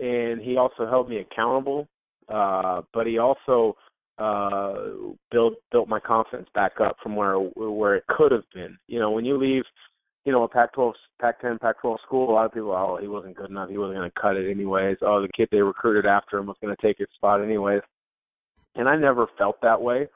[0.00, 1.86] and he also held me accountable.
[2.28, 3.76] Uh, but he also
[4.20, 4.74] uh,
[5.32, 8.76] built built my confidence back up from where where it could have been.
[8.86, 9.64] You know, when you leave
[10.24, 13.50] you know, a Pac-12, Pac-10, Pac-12 school, a lot of people, oh, he wasn't good
[13.50, 13.70] enough.
[13.70, 14.98] He wasn't going to cut it anyways.
[15.02, 17.80] Oh, the kid they recruited after him was going to take his spot anyways.
[18.74, 20.08] And I never felt that way.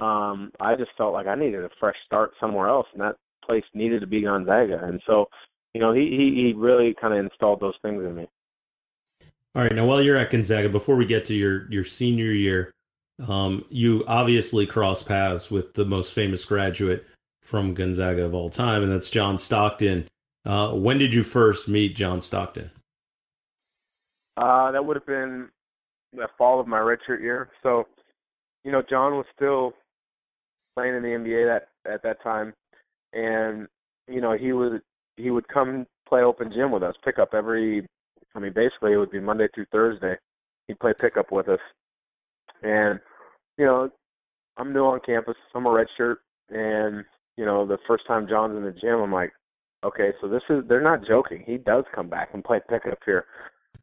[0.00, 3.62] Um, I just felt like I needed a fresh start somewhere else, and that place
[3.74, 4.80] needed to be Gonzaga.
[4.82, 5.26] And so,
[5.74, 8.28] you know, he he, he really kind of installed those things in me.
[9.54, 12.74] All right, now while you're at Gonzaga, before we get to your your senior year,
[13.26, 17.06] um, you obviously cross paths with the most famous graduate
[17.42, 20.08] from Gonzaga of all time, and that's John Stockton.
[20.44, 22.70] Uh, when did you first meet John Stockton?
[24.36, 25.48] Uh, that would have been
[26.12, 27.50] the fall of my redshirt year.
[27.62, 27.86] So,
[28.64, 29.74] you know, John was still
[30.74, 32.54] playing in the NBA that at that time,
[33.12, 33.66] and
[34.08, 34.80] you know he would
[35.16, 37.86] he would come play open gym with us, pick up every.
[38.34, 40.16] I mean, basically it would be Monday through Thursday.
[40.66, 41.60] He'd play pickup with us,
[42.62, 43.00] and
[43.58, 43.90] you know,
[44.56, 45.36] I'm new on campus.
[45.54, 46.16] I'm a redshirt,
[46.50, 47.04] and
[47.36, 49.32] you know, the first time John's in the gym, I'm like,
[49.84, 51.42] okay, so this is they're not joking.
[51.46, 53.26] He does come back and play pickup here,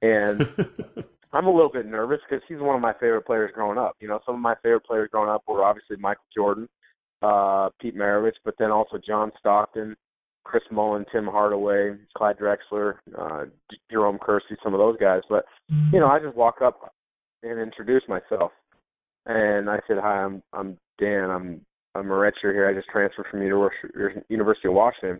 [0.02, 0.42] and
[1.34, 3.96] I'm a little bit nervous because he's one of my favorite players growing up.
[4.00, 6.68] You know, some of my favorite players growing up were obviously Michael Jordan,
[7.22, 9.96] uh, Pete Maravich, but then also John Stockton,
[10.44, 13.46] Chris Mullin, Tim Hardaway, Clyde Drexler, uh,
[13.92, 15.22] Jerome Kersey, some of those guys.
[15.30, 15.46] But
[15.92, 16.94] you know, I just walk up
[17.44, 18.52] and introduce myself,
[19.26, 21.30] and I said, "Hi, I'm I'm Dan.
[21.30, 21.62] I'm
[21.96, 22.68] I'm a redshirt here.
[22.68, 23.88] I just transferred from University
[24.30, 25.20] University of Washington."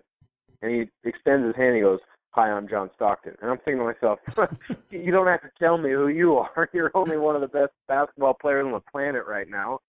[0.62, 1.76] And he extends his hand.
[1.76, 2.00] He goes,
[2.32, 4.20] "Hi, I'm John Stockton." And I'm thinking to myself,
[4.92, 6.70] "You don't have to tell me who you are.
[6.74, 9.80] You're only one of the best basketball players on the planet right now."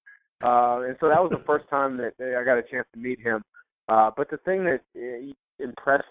[0.43, 3.21] Uh, and so that was the first time that I got a chance to meet
[3.21, 3.43] him.
[3.89, 6.05] Uh, but the thing that uh, impressed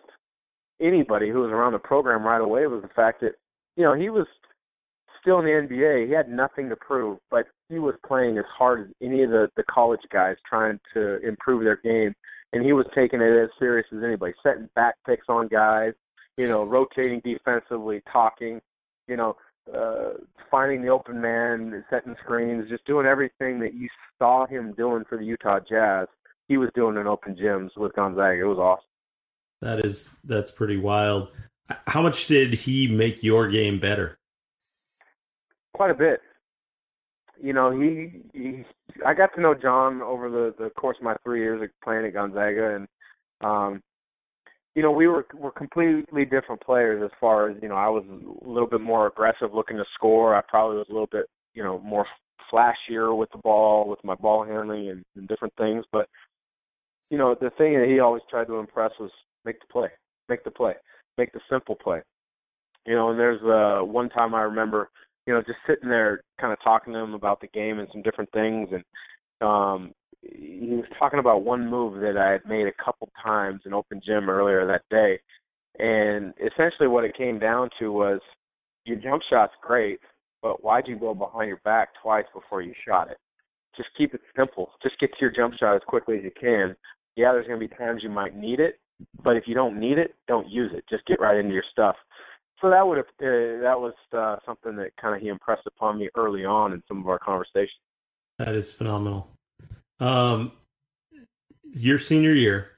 [0.81, 3.33] anybody who was around the program right away was the fact that,
[3.75, 4.27] you know, he was
[5.21, 6.07] still in the NBA.
[6.07, 9.49] He had nothing to prove, but he was playing as hard as any of the,
[9.55, 12.13] the college guys trying to improve their game.
[12.51, 15.93] And he was taking it as serious as anybody, setting back picks on guys,
[16.37, 18.59] you know, rotating defensively, talking,
[19.07, 19.35] you know,
[19.75, 20.13] uh,
[20.49, 25.17] finding the open man, setting screens, just doing everything that you saw him doing for
[25.17, 26.07] the Utah Jazz.
[26.47, 28.41] He was doing in open gyms with Gonzaga.
[28.41, 28.85] It was awesome.
[29.61, 31.29] That is that's pretty wild.
[31.85, 34.18] How much did he make your game better?
[35.79, 36.19] Quite a bit.
[37.41, 38.65] You know, he, he
[39.07, 42.05] I got to know John over the the course of my three years of playing
[42.05, 42.87] at Gonzaga, and
[43.39, 43.81] um,
[44.75, 47.75] you know, we were were completely different players as far as you know.
[47.75, 50.35] I was a little bit more aggressive, looking to score.
[50.35, 52.05] I probably was a little bit, you know, more
[52.51, 55.85] flashier with the ball, with my ball handling and, and different things.
[55.93, 56.09] But
[57.09, 59.11] you know, the thing that he always tried to impress was
[59.45, 59.87] make the play,
[60.27, 60.73] make the play,
[61.17, 62.01] make the simple play.
[62.85, 64.89] You know, and there's uh, one time I remember,
[65.27, 68.01] you know, just sitting there, kind of talking to him about the game and some
[68.01, 68.83] different things, and
[69.41, 73.73] um, he was talking about one move that I had made a couple times in
[73.73, 75.19] open gym earlier that day,
[75.77, 78.19] and essentially what it came down to was
[78.85, 79.99] your jump shot's great,
[80.41, 83.17] but why'd you go behind your back twice before you shot it?
[83.77, 84.71] Just keep it simple.
[84.81, 86.75] Just get to your jump shot as quickly as you can.
[87.15, 88.79] Yeah, there's going to be times you might need it,
[89.23, 90.83] but if you don't need it, don't use it.
[90.89, 91.95] Just get right into your stuff.
[92.61, 95.97] So that would have uh, that was uh, something that kind of he impressed upon
[95.97, 97.79] me early on in some of our conversations.
[98.37, 99.29] That is phenomenal.
[99.99, 100.51] Um,
[101.73, 102.71] your senior year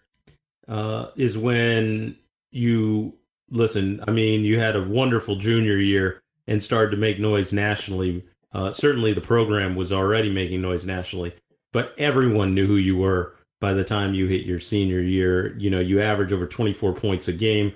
[0.67, 2.17] uh, is when
[2.51, 3.17] you
[3.49, 4.03] listen.
[4.07, 8.25] I mean, you had a wonderful junior year and started to make noise nationally.
[8.53, 11.33] Uh, certainly, the program was already making noise nationally,
[11.71, 15.55] but everyone knew who you were by the time you hit your senior year.
[15.57, 17.73] You know, you average over 24 points a game.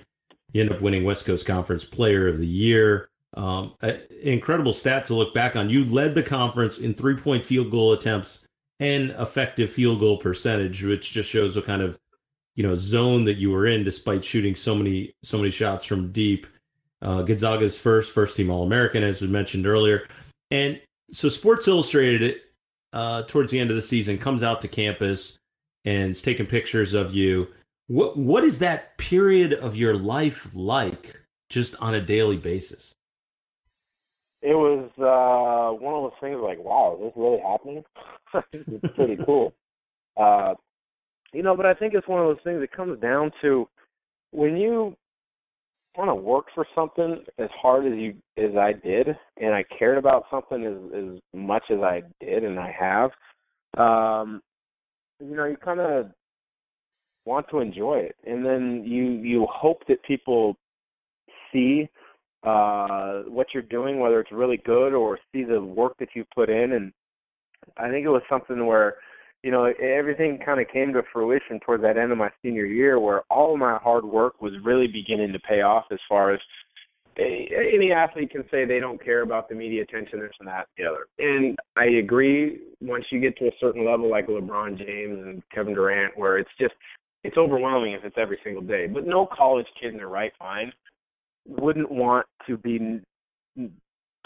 [0.56, 3.10] You end up winning West Coast Conference Player of the Year.
[3.34, 3.74] Um,
[4.24, 5.70] incredible stat to look back on.
[5.70, 8.48] You led the conference in three point field goal attempts
[8.80, 12.00] and effective field goal percentage, which just shows what kind of
[12.56, 16.14] you know zone that you were in, despite shooting so many so many shots from
[16.14, 16.48] deep.
[17.02, 20.08] Uh, Gonzaga's first first team All American, as we mentioned earlier,
[20.52, 20.80] and
[21.12, 22.38] so Sports Illustrated,
[22.94, 25.38] uh, towards the end of the season, comes out to campus
[25.84, 27.46] and is taking pictures of you.
[27.88, 32.96] What what is that period of your life like, just on a daily basis?
[34.46, 37.84] it was uh one of those things like, wow, is this really happening?
[38.54, 39.54] it's pretty cool.
[40.18, 40.54] Uh
[41.34, 43.68] you know, but I think it's one of those things that comes down to
[44.32, 44.96] when you
[45.98, 49.08] want to work for something as hard as you as I did
[49.42, 53.12] and I cared about something as as much as I did and I have,
[53.78, 54.42] um
[55.20, 56.12] you know, you kind of
[57.26, 60.56] want to enjoy it and then you you hope that people
[61.52, 61.90] see
[62.46, 66.50] uh, what you're doing, whether it's really good or see the work that you put
[66.50, 66.74] in.
[66.74, 66.94] And
[67.78, 68.96] I think it was something where,
[69.42, 73.00] you know, everything kind of came to fruition towards that end of my senior year
[73.00, 76.40] where all my hard work was really beginning to pay off as far as
[77.18, 80.84] any athlete can say they don't care about the media attention, this and that, the
[80.84, 81.08] other.
[81.18, 82.60] And I agree.
[82.82, 86.50] Once you get to a certain level, like LeBron James and Kevin Durant, where it's
[86.60, 86.74] just
[87.26, 88.88] it's overwhelming if it's every single day.
[88.88, 90.74] But no college kid in their right mind
[91.48, 93.02] wouldn't want to be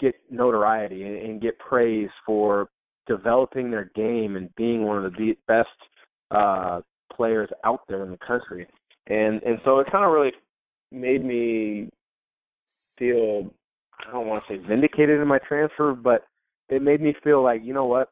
[0.00, 2.68] get notoriety and, and get praise for
[3.06, 5.68] developing their game and being one of the best
[6.30, 6.80] uh,
[7.14, 8.66] players out there in the country.
[9.06, 10.32] And and so it kind of really
[10.92, 11.88] made me
[12.98, 13.50] feel
[14.06, 16.24] I don't want to say vindicated in my transfer, but
[16.68, 18.10] it made me feel like you know what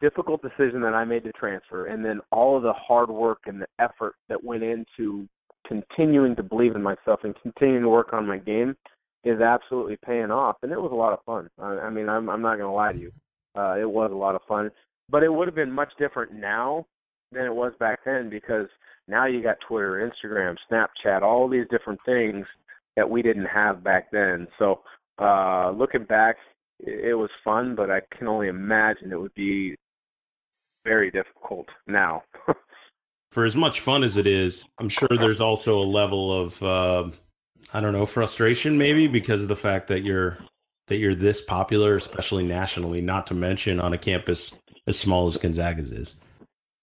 [0.00, 3.40] the difficult decision that I made to transfer, and then all of the hard work
[3.46, 5.28] and the effort that went into
[5.66, 8.76] continuing to believe in myself and continuing to work on my game
[9.24, 10.56] is absolutely paying off.
[10.62, 11.48] And it was a lot of fun.
[11.58, 13.12] I, I mean, I'm I'm not going to lie to you,
[13.56, 14.70] uh, it was a lot of fun.
[15.08, 16.86] But it would have been much different now
[17.32, 18.66] than it was back then because
[19.08, 22.46] now you got Twitter, Instagram, Snapchat, all these different things
[22.96, 24.46] that we didn't have back then.
[24.58, 24.80] So
[25.18, 26.36] uh, looking back,
[26.80, 29.76] it was fun, but I can only imagine it would be
[30.84, 32.22] very difficult now.
[33.30, 37.10] For as much fun as it is, I'm sure there's also a level of uh,
[37.72, 40.38] I don't know frustration, maybe because of the fact that you're
[40.88, 43.00] that you're this popular, especially nationally.
[43.00, 44.52] Not to mention on a campus
[44.86, 46.16] as small as Gonzaga's is.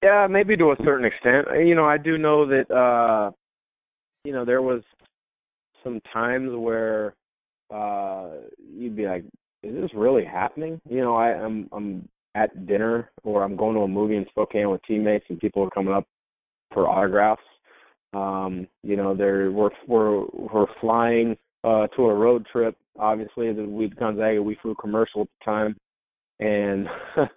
[0.02, 1.48] Yeah, maybe to a certain extent.
[1.54, 3.32] You know, I do know that uh,
[4.24, 4.82] you know there was
[5.84, 7.14] some times where
[7.72, 8.30] uh
[8.74, 9.26] you'd be like,
[9.62, 13.82] "Is this really happening?" You know, I, I'm I'm at dinner or I'm going to
[13.82, 16.06] a movie in Spokane with teammates and people are coming up
[16.74, 17.42] for autographs.
[18.14, 22.76] Um, you know, there we're we're we're flying uh to a road trip.
[22.98, 25.76] Obviously, the we Gonzaga we flew commercial at the time,
[26.40, 26.88] and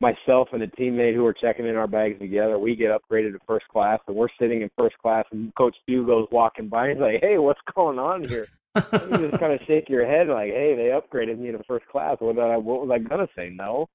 [0.00, 3.38] myself and a teammate who were checking in our bags together, we get upgraded to
[3.46, 6.96] first class, and we're sitting in first class, and Coach Few goes walking by, and
[6.96, 8.46] he's like, "Hey, what's going on here?"
[8.76, 12.16] you just kind of shake your head like, "Hey, they upgraded me to first class.
[12.20, 13.50] What, I, what was I gonna say?
[13.50, 13.88] No."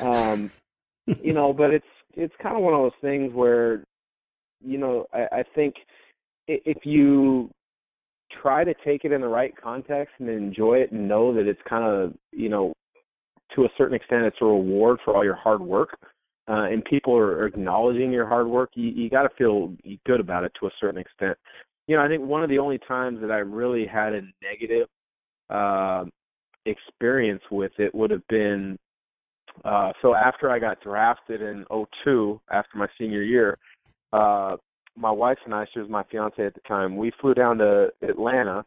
[0.00, 0.50] Um,
[1.22, 3.84] you know, but it's it's kind of one of those things where,
[4.60, 5.74] you know, I, I think
[6.48, 7.50] if you
[8.42, 11.60] try to take it in the right context and enjoy it and know that it's
[11.68, 12.72] kind of you know
[13.54, 15.98] to a certain extent, it's a reward for all your hard work.
[16.48, 18.70] Uh, and people are acknowledging your hard work.
[18.74, 19.72] You, you got to feel
[20.04, 21.38] good about it to a certain extent.
[21.86, 24.88] You know, I think one of the only times that I really had a negative
[25.48, 26.04] uh,
[26.66, 28.78] experience with it would have been
[29.64, 31.64] uh, so after I got drafted in
[32.04, 33.58] '02, after my senior year,
[34.12, 34.56] uh,
[34.96, 37.88] my wife and I, she was my fiance at the time, we flew down to
[38.02, 38.64] Atlanta,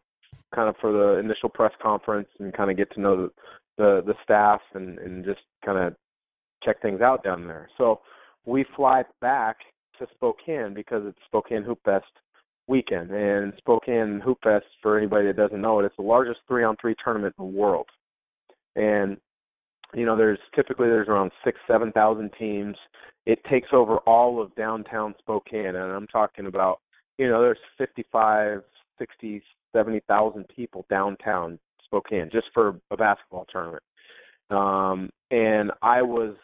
[0.54, 3.30] kind of for the initial press conference and kind of get to know the
[3.76, 5.94] the the staff and and just kind of
[6.62, 7.68] check things out down there.
[7.76, 8.00] So
[8.46, 9.58] we fly back
[9.98, 12.06] to Spokane because it's Spokane Hoop Fest
[12.66, 13.10] weekend.
[13.10, 16.76] And Spokane Hoop Fest, for anybody that doesn't know it, it's the largest three on
[16.80, 17.86] three tournament in the world.
[18.76, 19.16] And
[19.94, 22.76] you know, there's typically there's around six, seven thousand teams.
[23.26, 26.80] It takes over all of downtown Spokane, and I'm talking about,
[27.16, 28.60] you know, there's 55,
[28.98, 29.42] 60,
[29.74, 33.82] 70,000 people downtown Spokane just for a basketball tournament.
[34.50, 36.36] Um, and I was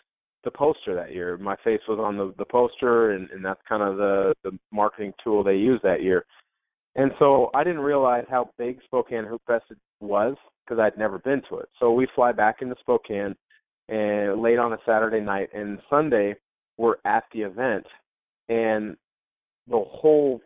[0.44, 1.36] the poster that year.
[1.36, 5.12] My face was on the the poster, and, and that's kind of the the marketing
[5.22, 6.24] tool they used that year.
[6.96, 9.64] And so I didn't realize how big Spokane Hoop Fest
[10.00, 10.34] was
[10.70, 11.68] because I'd never been to it.
[11.78, 13.34] So we fly back into Spokane
[13.88, 16.36] and late on a Saturday night, and Sunday
[16.78, 17.84] we're at the event,
[18.48, 18.96] and
[19.68, 20.40] the whole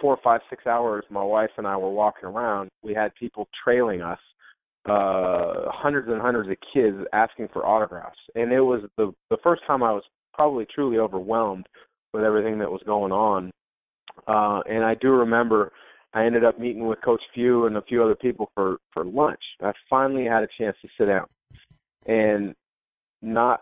[0.00, 2.70] four, five, six hours, my wife and I were walking around.
[2.82, 4.18] We had people trailing us
[4.88, 9.60] uh hundreds and hundreds of kids asking for autographs and it was the the first
[9.66, 11.66] time I was probably truly overwhelmed
[12.12, 13.50] with everything that was going on
[14.28, 15.72] uh and I do remember
[16.16, 19.42] I ended up meeting with coach Few and a few other people for for lunch.
[19.60, 21.26] I finally had a chance to sit down.
[22.06, 22.54] And
[23.20, 23.60] not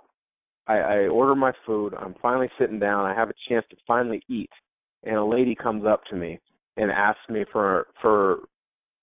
[0.69, 1.95] I, I order my food.
[1.99, 3.07] I'm finally sitting down.
[3.07, 4.51] I have a chance to finally eat.
[5.03, 6.39] And a lady comes up to me
[6.77, 8.39] and asks me for for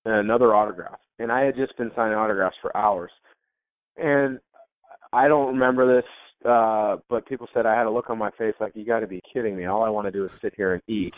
[0.05, 0.99] another autograph.
[1.19, 3.11] And I had just been signing autographs for hours.
[3.97, 4.39] And
[5.11, 6.09] I don't remember this,
[6.45, 9.07] uh, but people said I had a look on my face like, "You got to
[9.07, 9.65] be kidding me!
[9.65, 11.13] All I want to do is sit here and eat."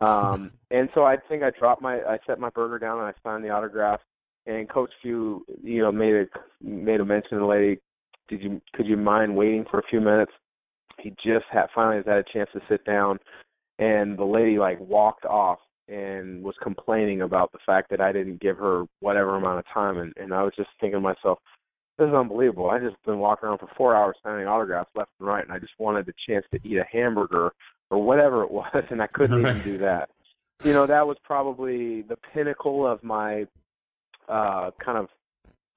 [0.00, 3.12] Um, and so I think I dropped my, I set my burger down and I
[3.22, 4.00] signed the autograph.
[4.46, 6.26] And Coach Few, you know, made a
[6.62, 7.80] made a mention to the lady,
[8.28, 10.32] "Did you could you mind waiting for a few minutes?"
[10.98, 13.18] He just had finally has had a chance to sit down,
[13.78, 15.58] and the lady like walked off
[15.88, 19.98] and was complaining about the fact that I didn't give her whatever amount of time
[19.98, 21.38] and, and I was just thinking to myself,
[21.98, 22.70] this is unbelievable.
[22.70, 25.58] I just been walking around for four hours signing autographs left and right, and I
[25.58, 27.52] just wanted the chance to eat a hamburger
[27.90, 30.08] or whatever it was, and I couldn't even do that.
[30.64, 33.46] You know, that was probably the pinnacle of my
[34.28, 35.08] uh kind of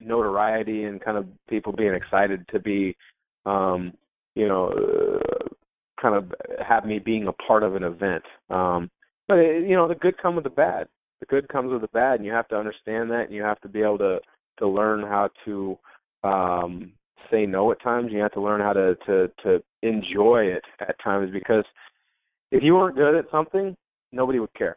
[0.00, 2.96] notoriety and kind of people being excited to be
[3.44, 3.92] um
[4.34, 5.48] you know uh,
[6.00, 6.32] kind of
[6.66, 8.90] have me being a part of an event um
[9.26, 10.86] but it, you know the good come with the bad
[11.20, 13.60] the good comes with the bad and you have to understand that and you have
[13.60, 14.18] to be able to
[14.58, 15.78] to learn how to
[16.26, 16.92] um
[17.30, 20.96] say no at times you have to learn how to to to enjoy it at
[21.02, 21.64] times because
[22.50, 23.76] if you weren't good at something
[24.12, 24.76] nobody would care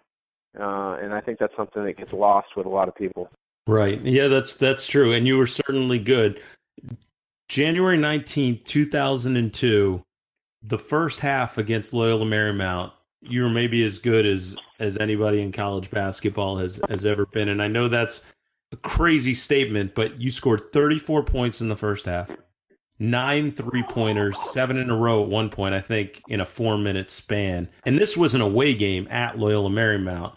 [0.59, 3.29] uh and i think that's something that gets lost with a lot of people
[3.69, 4.03] Right.
[4.03, 5.13] Yeah, that's that's true.
[5.13, 6.41] And you were certainly good.
[7.49, 10.01] January 19th, 2002,
[10.63, 12.91] the first half against Loyola Marymount,
[13.21, 17.49] you were maybe as good as as anybody in college basketball has has ever been.
[17.49, 18.23] And I know that's
[18.72, 22.36] a crazy statement, but you scored 34 points in the first half.
[23.01, 26.78] Nine three pointers, seven in a row at one point, I think, in a four
[26.78, 27.70] minute span.
[27.86, 30.36] And this was an away game at Loyola Marymount.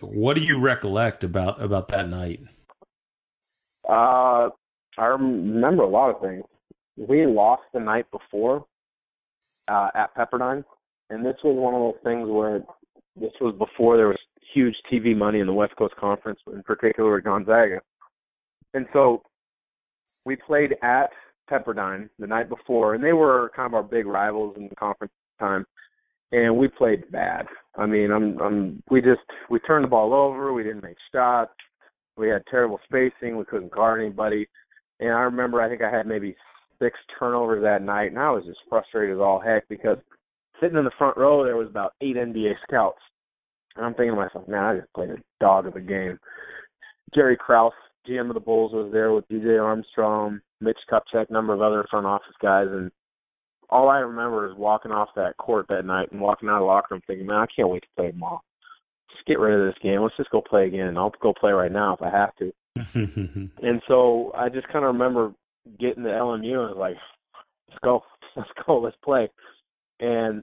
[0.00, 2.40] What do you recollect about about that night?
[3.88, 4.48] Uh,
[4.98, 6.42] I remember a lot of things.
[6.96, 8.66] We lost the night before
[9.68, 10.64] uh, at Pepperdine,
[11.10, 12.64] and this was one of those things where
[13.14, 14.18] this was before there was
[14.52, 17.80] huge TV money in the West Coast Conference, in particular at Gonzaga.
[18.74, 19.22] And so
[20.24, 21.10] we played at
[21.50, 25.12] Pepperdine the night before, and they were kind of our big rivals in the conference
[25.38, 25.66] time.
[26.32, 27.46] And we played bad.
[27.76, 30.52] I mean, I'm, I'm, we just we turned the ball over.
[30.52, 31.52] We didn't make shots.
[32.16, 33.36] We had terrible spacing.
[33.36, 34.48] We couldn't guard anybody.
[35.00, 36.36] And I remember I think I had maybe
[36.80, 39.98] six turnovers that night, and I was just frustrated as all heck because
[40.60, 43.00] sitting in the front row there was about eight NBA scouts.
[43.80, 46.18] And I'm thinking to myself, man, I just played a dog of a game.
[47.14, 47.72] Jerry Krause,
[48.06, 51.86] GM of the Bulls, was there with BJ Armstrong, Mitch Kupchak, a number of other
[51.90, 52.90] front office guys, and
[53.70, 56.66] all I remember is walking off that court that night and walking out of the
[56.66, 58.42] locker room thinking, man, I can't wait to play tomorrow.
[59.12, 60.02] Just get rid of this game.
[60.02, 60.98] Let's just go play again.
[60.98, 62.52] I'll go play right now if I have to.
[63.62, 65.32] And so I just kind of remember
[65.78, 66.96] getting to LMU and was like,
[67.70, 68.02] let's go,
[68.36, 69.30] let's go, let's play.
[70.00, 70.42] And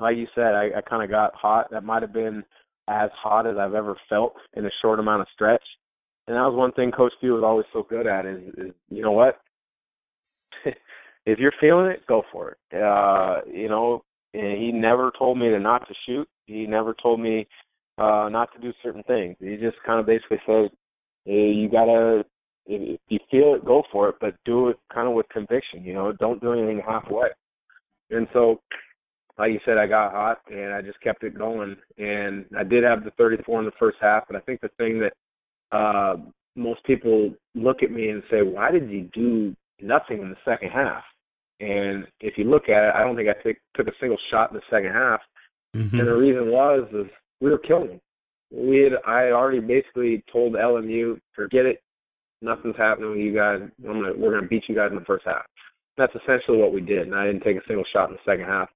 [0.00, 1.70] like you said, I, I kind of got hot.
[1.70, 2.44] That might have been
[2.88, 5.62] as hot as I've ever felt in a short amount of stretch.
[6.26, 9.02] And that was one thing Coach Few was always so good at is, is you
[9.02, 9.40] know what?
[11.26, 12.82] if you're feeling it, go for it.
[12.82, 16.28] Uh, you know, and he never told me to not to shoot.
[16.46, 17.46] He never told me
[17.96, 19.36] uh not to do certain things.
[19.38, 20.70] He just kind of basically said,
[21.24, 22.24] hey, you gotta
[22.66, 25.84] if you feel it, go for it, but do it kind of with conviction.
[25.84, 27.28] You know, don't do anything halfway.
[28.10, 28.60] And so,
[29.38, 31.76] like you said, I got hot and I just kept it going.
[31.98, 35.00] And I did have the 34 in the first half, but I think the thing
[35.00, 35.12] that
[35.76, 36.16] uh
[36.56, 40.70] most people look at me and say, "Why did you do nothing in the second
[40.70, 41.02] half?"
[41.60, 44.50] And if you look at it, I don't think I took took a single shot
[44.50, 45.20] in the second half.
[45.74, 45.98] Mhm.
[45.98, 47.10] And the reason was is
[47.40, 48.00] we were killing them.
[48.52, 51.82] We had I had already basically told LMU, forget it,
[52.40, 53.62] nothing's happening with you guys.
[53.84, 55.44] I'm gonna we're gonna beat you guys in the first half.
[55.96, 58.46] That's essentially what we did, and I didn't take a single shot in the second
[58.46, 58.68] half.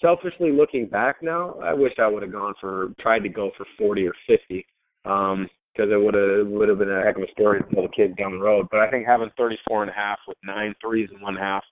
[0.00, 3.66] Selfishly looking back now, I wish I would have gone for tried to go for
[3.78, 4.66] 40 or 50,
[5.04, 7.82] um, because it would have would have been a heck of a story to tell
[7.82, 8.66] the kids down the road.
[8.70, 11.62] But I think having 34 and a half with nine threes and one half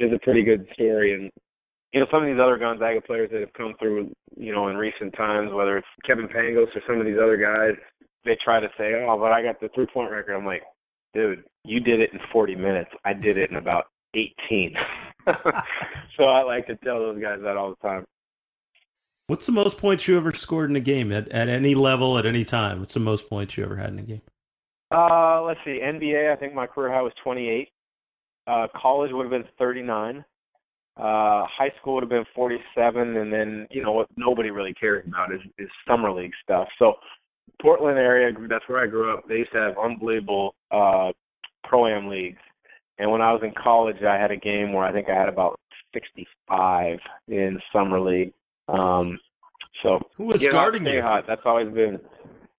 [0.00, 1.30] is a pretty good story, and
[1.92, 4.76] you know, some of these other Gonzaga players that have come through, you know, in
[4.76, 7.78] recent times, whether it's Kevin Pangos or some of these other guys,
[8.24, 10.62] they try to say, "Oh, but I got the three-point record." I'm like,
[11.14, 12.90] dude, you did it in 40 minutes.
[13.04, 14.74] I did it in about 18.
[16.16, 18.04] so I like to tell those guys that all the time.
[19.26, 22.26] What's the most points you ever scored in a game at, at any level at
[22.26, 22.80] any time?
[22.80, 24.22] What's the most points you ever had in a game?
[24.90, 25.80] Uh, let's see.
[25.82, 27.68] NBA, I think my career high was 28.
[28.46, 30.24] Uh, college would have been 39.
[30.96, 35.04] Uh, high school would have been 47, and then you know what nobody really cares
[35.08, 36.68] about is, is summer league stuff.
[36.78, 36.94] So
[37.60, 39.26] Portland area, that's where I grew up.
[39.26, 41.10] They used to have unbelievable uh,
[41.64, 42.38] pro am leagues,
[42.98, 45.28] and when I was in college, I had a game where I think I had
[45.28, 45.58] about
[45.92, 48.32] 65 in summer league.
[48.68, 49.18] Um,
[49.82, 51.02] so Who was guarding you?
[51.02, 51.24] hot.
[51.26, 51.98] That's always been.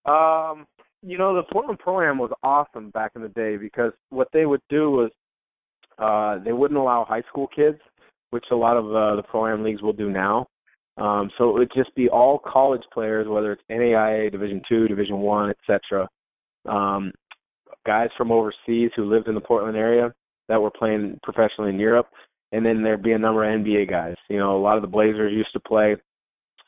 [0.06, 0.68] Um,
[1.02, 4.46] you know, the Portland pro am was awesome back in the day because what they
[4.46, 5.12] would do was
[5.98, 7.78] uh, they wouldn't allow high school kids,
[8.32, 10.48] which a lot of uh, the pro am leagues will do now.
[10.98, 15.18] Um, so it would just be all college players, whether it's NAIA, Division Two, Division
[15.18, 16.08] One, etc.
[16.66, 17.12] Um,
[17.86, 20.14] guys from overseas who lived in the Portland area
[20.48, 22.08] that were playing professionally in Europe,
[22.52, 24.16] and then there'd be a number of NBA guys.
[24.30, 25.96] You know, a lot of the Blazers used to play.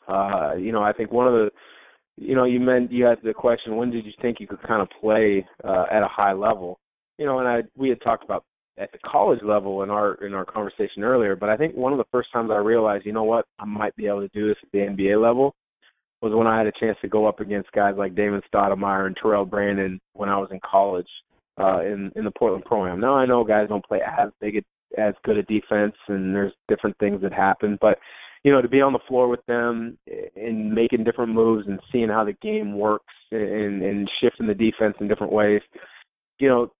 [0.07, 1.49] Uh, you know, I think one of the,
[2.15, 4.81] you know, you meant you had the question, when did you think you could kind
[4.81, 6.79] of play uh, at a high level?
[7.17, 8.45] you know, and I we had talked about
[8.77, 11.97] at the college level in our in our conversation earlier, but I think one of
[11.97, 14.57] the first times I realized, you know what, I might be able to do this
[14.63, 15.55] at the NBA level
[16.21, 19.15] was when I had a chance to go up against guys like Damon Stoudamire and
[19.21, 21.07] Terrell Brandon when I was in college
[21.59, 22.99] uh in in the Portland pro am.
[22.99, 24.63] Now I know guys don't play as big
[24.97, 27.99] as good a defense and there's different things that happen, but
[28.43, 29.97] you know, to be on the floor with them
[30.35, 34.95] and making different moves and seeing how the game works and and shifting the defense
[34.99, 35.61] in different ways,
[36.39, 36.71] you know,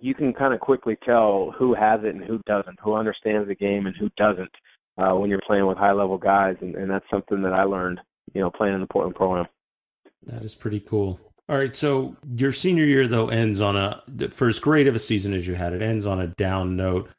[0.00, 3.54] you can kind of quickly tell who has it and who doesn't, who understands the
[3.54, 4.50] game and who doesn't
[4.98, 8.00] uh, when you're playing with high level guys, and, and that's something that I learned,
[8.34, 9.46] you know, playing in the Portland pro am.
[10.26, 11.18] That is pretty cool.
[11.50, 15.00] All right, so your senior year though ends on a for as great of a
[15.00, 17.10] season as you had, it ends on a down note.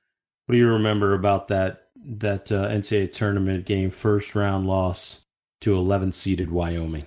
[0.46, 5.26] What do you remember about that that uh, NCAA tournament game, first round loss
[5.60, 7.06] to 11 seeded Wyoming?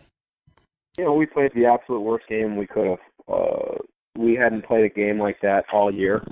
[0.99, 2.99] You know, we played the absolute worst game we could have.
[3.27, 3.79] Uh,
[4.19, 6.23] we hadn't played a game like that all year.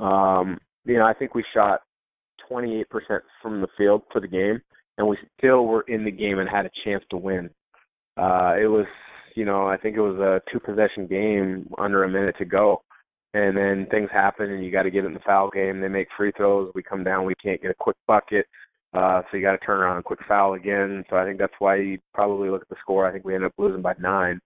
[0.00, 1.82] Um, you know, I think we shot
[2.50, 2.86] 28%
[3.42, 4.62] from the field for the game,
[4.96, 7.50] and we still were in the game and had a chance to win.
[8.16, 8.86] Uh, it was,
[9.34, 12.82] you know, I think it was a two possession game under a minute to go.
[13.34, 15.80] And then things happen, and you got to get in the foul game.
[15.80, 16.70] They make free throws.
[16.74, 17.24] We come down.
[17.24, 18.46] We can't get a quick bucket.
[18.92, 21.02] Uh, so you got to turn around and quick foul again.
[21.08, 23.08] So I think that's why you probably look at the score.
[23.08, 24.38] I think we ended up losing by nine.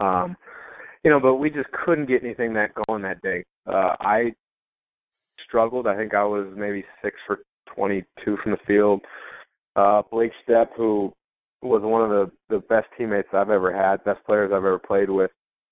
[0.00, 0.36] Um,
[1.04, 3.44] you know, but we just couldn't get anything that going that day.
[3.64, 4.34] Uh, I
[5.46, 5.86] struggled.
[5.86, 7.38] I think I was maybe six for
[7.76, 9.02] 22 from the field.
[9.76, 11.12] Uh, Blake Stepp, who
[11.62, 15.10] was one of the the best teammates I've ever had, best players I've ever played
[15.10, 15.30] with.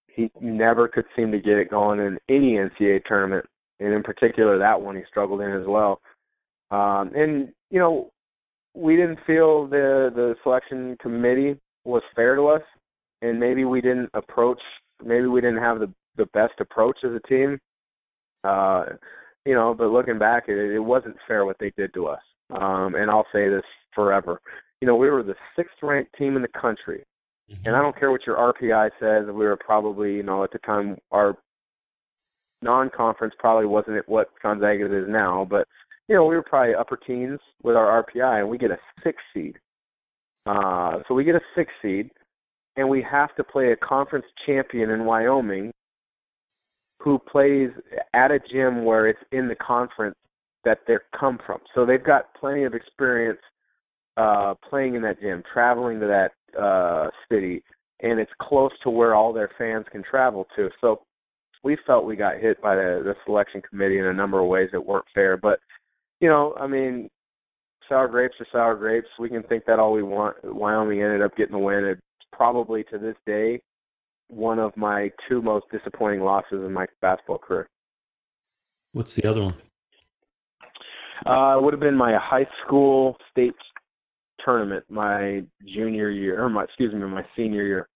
[0.08, 3.46] He never could seem to get it going in any NCAA tournament,
[3.80, 6.00] and in particular that one he struggled in as well.
[6.70, 8.10] Um, and you know,
[8.74, 12.62] we didn't feel the the selection committee was fair to us,
[13.22, 14.60] and maybe we didn't approach
[15.04, 17.58] maybe we didn't have the the best approach as a team.
[18.44, 18.84] Uh,
[19.44, 22.20] you know, but looking back, it, it wasn't fair what they did to us.
[22.50, 23.64] Um, and I'll say this
[23.94, 24.40] forever.
[24.84, 27.04] You know, we were the sixth ranked team in the country.
[27.50, 27.66] Mm-hmm.
[27.66, 30.58] And I don't care what your RPI says, we were probably, you know, at the
[30.58, 31.38] time our
[32.60, 35.66] non conference probably wasn't at what Gonzaga is now, but
[36.06, 39.22] you know, we were probably upper teens with our RPI and we get a six
[39.32, 39.56] seed.
[40.44, 42.10] Uh so we get a six seed
[42.76, 45.72] and we have to play a conference champion in Wyoming
[47.00, 47.70] who plays
[48.12, 50.16] at a gym where it's in the conference
[50.66, 51.60] that they come from.
[51.74, 53.40] So they've got plenty of experience
[54.16, 57.62] uh playing in that gym, traveling to that uh city,
[58.00, 60.68] and it's close to where all their fans can travel to.
[60.80, 61.02] So
[61.62, 64.68] we felt we got hit by the, the selection committee in a number of ways
[64.72, 65.36] that weren't fair.
[65.36, 65.58] But
[66.20, 67.08] you know, I mean,
[67.88, 69.08] sour grapes are sour grapes.
[69.18, 70.36] We can think that all we want.
[70.44, 71.84] Wyoming ended up getting the win.
[71.84, 71.98] It
[72.32, 73.60] probably to this day
[74.28, 77.68] one of my two most disappointing losses in my basketball career.
[78.92, 79.54] What's the other one?
[81.26, 83.54] Uh, it would have been my high school state
[84.44, 85.42] tournament, my
[85.74, 87.88] junior year, or my excuse me, my senior year.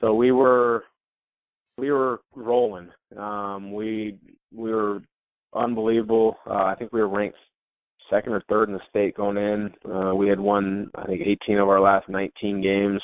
[0.00, 0.84] So we were
[1.78, 2.88] we were rolling.
[3.16, 4.18] Um, we
[4.54, 5.02] we were
[5.54, 6.36] unbelievable.
[6.46, 7.38] Uh, I think we were ranked
[8.10, 9.70] second or third in the state going in.
[9.90, 13.00] Uh, we had won I think 18 of our last 19 games.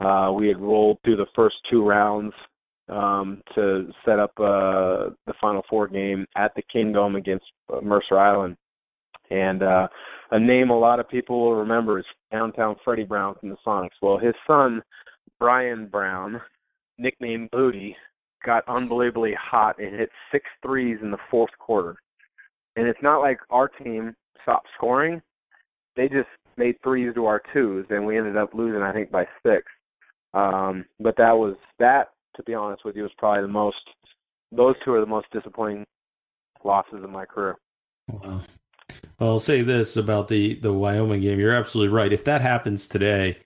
[0.00, 2.34] Uh, we had rolled through the first two rounds
[2.88, 8.18] um, to set up uh, the Final Four game at the Kingdome against uh, Mercer
[8.18, 8.56] Island.
[9.30, 9.88] And uh,
[10.30, 13.90] a name a lot of people will remember is downtown Freddie Brown from the Sonics.
[14.02, 14.82] Well, his son,
[15.38, 16.40] Brian Brown,
[16.98, 17.96] nicknamed Booty,
[18.44, 21.96] got unbelievably hot and hit six threes in the fourth quarter.
[22.76, 25.20] And it's not like our team stopped scoring.
[25.96, 29.26] They just made threes to our twos, and we ended up losing, I think, by
[29.44, 29.64] six.
[30.34, 32.10] Um, but that was that.
[32.36, 33.78] To be honest with you, was probably the most.
[34.52, 35.86] Those two are the most disappointing
[36.62, 37.56] losses in my career.
[38.08, 38.42] Wow.
[39.18, 41.40] I'll say this about the the Wyoming game.
[41.40, 42.12] You're absolutely right.
[42.12, 43.38] If that happens today,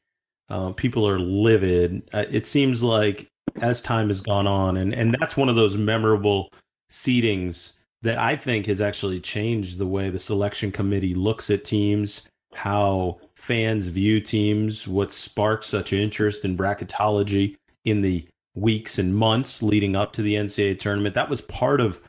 [0.48, 2.08] uh, people are livid.
[2.12, 5.76] Uh, it seems like as time has gone on, and and that's one of those
[5.76, 6.52] memorable
[6.90, 12.28] seedings that I think has actually changed the way the selection committee looks at teams,
[12.54, 19.62] how fans view teams, what sparked such interest in bracketology in the weeks and months
[19.62, 21.14] leading up to the NCAA tournament.
[21.14, 22.00] That was part of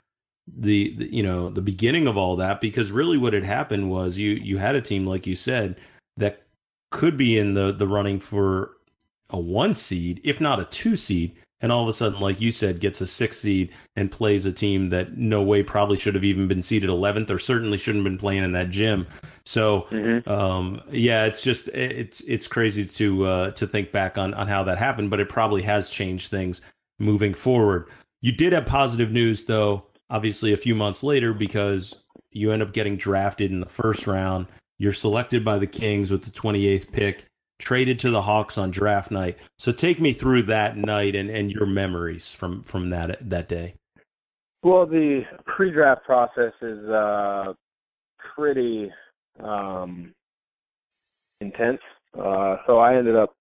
[0.48, 4.18] the, the, you know the beginning of all that because really what had happened was
[4.18, 5.78] you you had a team like you said
[6.18, 6.44] that
[6.90, 8.78] could be in the the running for
[9.30, 12.52] a one seed if not a two seed and all of a sudden, like you
[12.52, 16.24] said, gets a six seed and plays a team that no way probably should have
[16.24, 19.08] even been seeded 11th or certainly shouldn't have been playing in that gym.
[19.46, 20.28] So, mm-hmm.
[20.30, 24.64] um, yeah, it's just it's it's crazy to uh, to think back on on how
[24.64, 26.62] that happened, but it probably has changed things
[27.00, 27.88] moving forward.
[28.22, 32.74] You did have positive news, though, obviously, a few months later because you end up
[32.74, 34.46] getting drafted in the first round.
[34.78, 37.26] You're selected by the Kings with the 28th pick,
[37.60, 39.38] traded to the Hawks on draft night.
[39.58, 43.76] So take me through that night and, and your memories from, from that that day.
[44.64, 47.54] Well, the pre-draft process is uh,
[48.36, 48.92] pretty
[49.44, 50.14] um,
[51.40, 51.80] intense.
[52.14, 53.34] Uh, so I ended up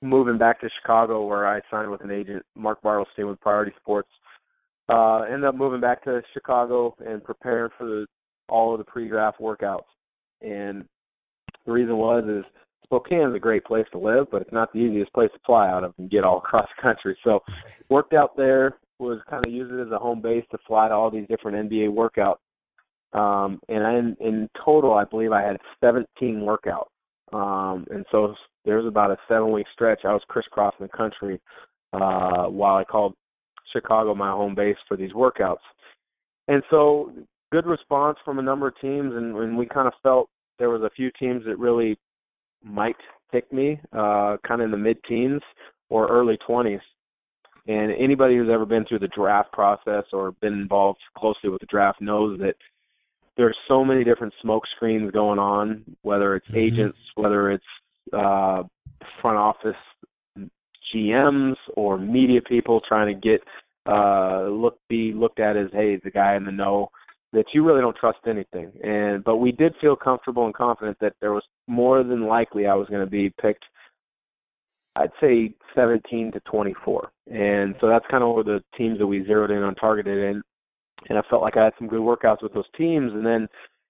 [0.00, 4.08] moving back to Chicago where I signed with an agent, Mark Bartelstein with Priority Sports.
[4.90, 8.06] Uh, ended up moving back to Chicago and preparing for the,
[8.48, 9.84] all of the pre-draft workouts.
[10.42, 10.84] And
[11.64, 12.44] the reason was is
[12.84, 15.68] Spokane is a great place to live, but it's not the easiest place to fly
[15.68, 17.16] out of and get all across the country.
[17.22, 17.40] So
[17.88, 20.94] worked out there, was kind of used it as a home base to fly to
[20.94, 22.38] all these different NBA workouts.
[23.12, 26.06] Um, and in, in total, I believe I had 17
[26.40, 26.88] workouts.
[27.32, 28.34] Um, and so
[28.64, 30.00] there was about a seven week stretch.
[30.04, 31.40] I was crisscrossing the country
[31.92, 33.14] uh, while I called
[33.72, 35.56] Chicago my home base for these workouts.
[36.48, 37.12] And so
[37.52, 40.82] good response from a number of teams, and, and we kind of felt there was
[40.82, 41.98] a few teams that really
[42.62, 42.96] might
[43.32, 45.40] pick me, uh, kind of in the mid teens
[45.88, 46.80] or early 20s.
[47.66, 51.66] And anybody who's ever been through the draft process or been involved closely with the
[51.66, 52.54] draft knows that
[53.36, 56.58] there's so many different smoke screens going on, whether it's mm-hmm.
[56.58, 57.64] agents, whether it's
[58.12, 58.62] uh,
[59.20, 59.76] front office
[60.94, 63.40] GMs or media people trying to get
[63.86, 66.90] uh, look be looked at as hey the guy in the know
[67.32, 68.72] that you really don't trust anything.
[68.82, 72.74] And but we did feel comfortable and confident that there was more than likely I
[72.74, 73.64] was going to be picked.
[74.96, 79.24] I'd say 17 to 24, and so that's kind of where the teams that we
[79.24, 80.42] zeroed in on targeted in
[81.08, 83.12] and I felt like I had some good workouts with those teams.
[83.12, 83.48] And then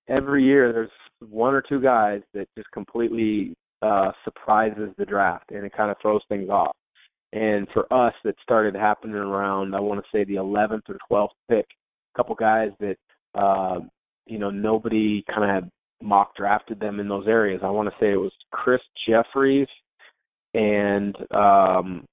[0.09, 0.91] every year there's
[1.29, 5.97] one or two guys that just completely uh, surprises the draft, and it kind of
[6.01, 6.77] throws things off.
[7.33, 11.29] And for us, that started happening around I want to say the 11th or 12th
[11.49, 11.67] pick.
[12.15, 12.97] A couple guys that
[13.35, 13.81] uh,
[14.27, 15.71] you know nobody kind of had
[16.03, 17.61] mock drafted them in those areas.
[17.63, 19.69] I want to say it was Chris Jefferies
[20.55, 22.05] and um,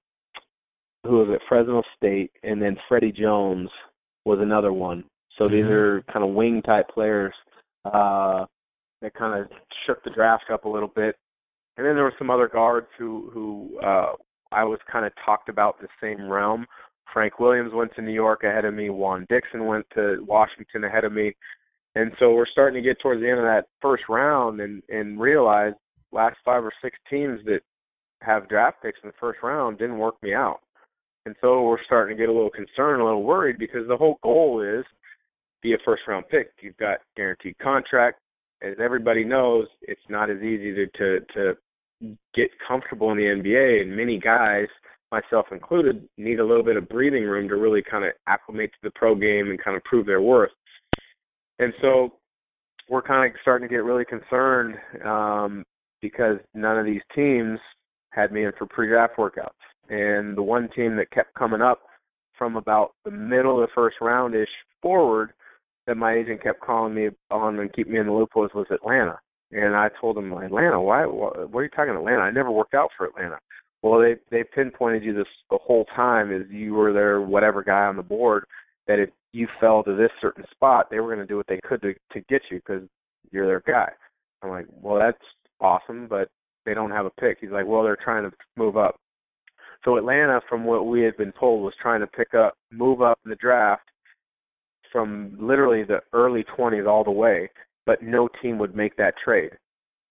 [1.04, 3.70] who was at Fresno State, and then Freddie Jones
[4.24, 5.04] was another one.
[5.36, 5.54] So mm-hmm.
[5.54, 7.34] these are kind of wing type players
[7.84, 8.44] uh,
[9.00, 9.50] that kind of
[9.86, 11.16] shook the draft up a little bit.
[11.76, 14.12] And then there were some other guards who who uh,
[14.52, 16.66] I was kind of talked about the same realm.
[17.12, 18.90] Frank Williams went to New York ahead of me.
[18.90, 21.34] Juan Dixon went to Washington ahead of me.
[21.94, 25.20] And so we're starting to get towards the end of that first round and and
[25.20, 25.72] realize
[26.12, 27.60] last five or six teams that
[28.20, 30.60] have draft picks in the first round didn't work me out.
[31.26, 34.18] And so we're starting to get a little concerned, a little worried because the whole
[34.22, 34.84] goal is
[35.62, 36.52] be a first round pick.
[36.60, 38.20] You've got guaranteed contract.
[38.62, 41.56] As everybody knows, it's not as easy to to, to
[42.34, 44.66] get comfortable in the NBA and many guys,
[45.10, 48.78] myself included, need a little bit of breathing room to really kind of acclimate to
[48.82, 50.50] the pro game and kind of prove their worth.
[51.58, 52.14] And so
[52.88, 55.64] we're kind of starting to get really concerned um,
[56.00, 57.58] because none of these teams
[58.10, 59.48] had me in for pre-draft workouts
[59.90, 61.80] and the one team that kept coming up
[62.36, 64.48] from about the middle of the first round ish
[64.80, 65.32] forward
[65.86, 68.66] that my agent kept calling me on and keep me in the loop was was
[68.70, 69.18] Atlanta.
[69.50, 71.06] And I told him Atlanta, why?
[71.06, 72.20] What, are you talking Atlanta?
[72.20, 73.38] I never worked out for Atlanta.
[73.82, 77.84] Well, they they pinpointed you this the whole time as you were their whatever guy
[77.84, 78.44] on the board.
[78.86, 81.60] That if you fell to this certain spot, they were going to do what they
[81.66, 82.82] could to to get you because
[83.30, 83.90] you're their guy.
[84.42, 85.18] I'm like, well, that's
[85.60, 86.28] awesome, but
[86.66, 87.38] they don't have a pick.
[87.40, 88.96] He's like, well, they're trying to move up.
[89.84, 93.18] So Atlanta, from what we had been told, was trying to pick up, move up
[93.24, 93.88] in the draft
[94.92, 97.50] from literally the early 20s all the way,
[97.88, 99.50] but no team would make that trade.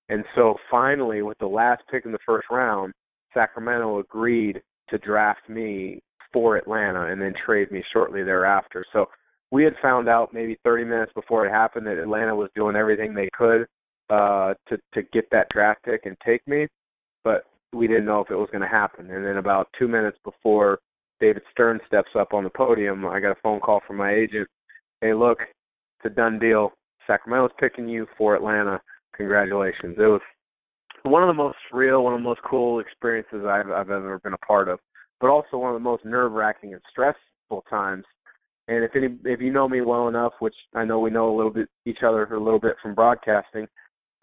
[0.10, 2.92] And so finally, with the last pick in the first round,
[3.36, 6.00] Sacramento agreed to draft me
[6.34, 8.84] for Atlanta and then trade me shortly thereafter.
[8.92, 9.06] So
[9.52, 13.14] we had found out maybe 30 minutes before it happened that Atlanta was doing everything
[13.14, 13.68] they could
[14.10, 16.66] uh, to to get that draft pick and take me,
[17.24, 19.12] but we didn't know if it was going to happen.
[19.12, 20.80] And then about two minutes before
[21.20, 24.48] David Stern steps up on the podium, I got a phone call from my agent.
[25.02, 26.72] Hey, look, it's a done deal.
[27.08, 28.82] Sacramento's picking you for Atlanta.
[29.16, 29.96] Congratulations.
[29.98, 30.22] It was
[31.04, 34.34] one of the most real, one of the most cool experiences I've, I've ever been
[34.34, 34.80] a part of,
[35.20, 38.06] but also one of the most nerve wracking and stressful times.
[38.68, 41.36] And if any, if you know me well enough, which I know we know a
[41.36, 43.68] little bit each other a little bit from broadcasting,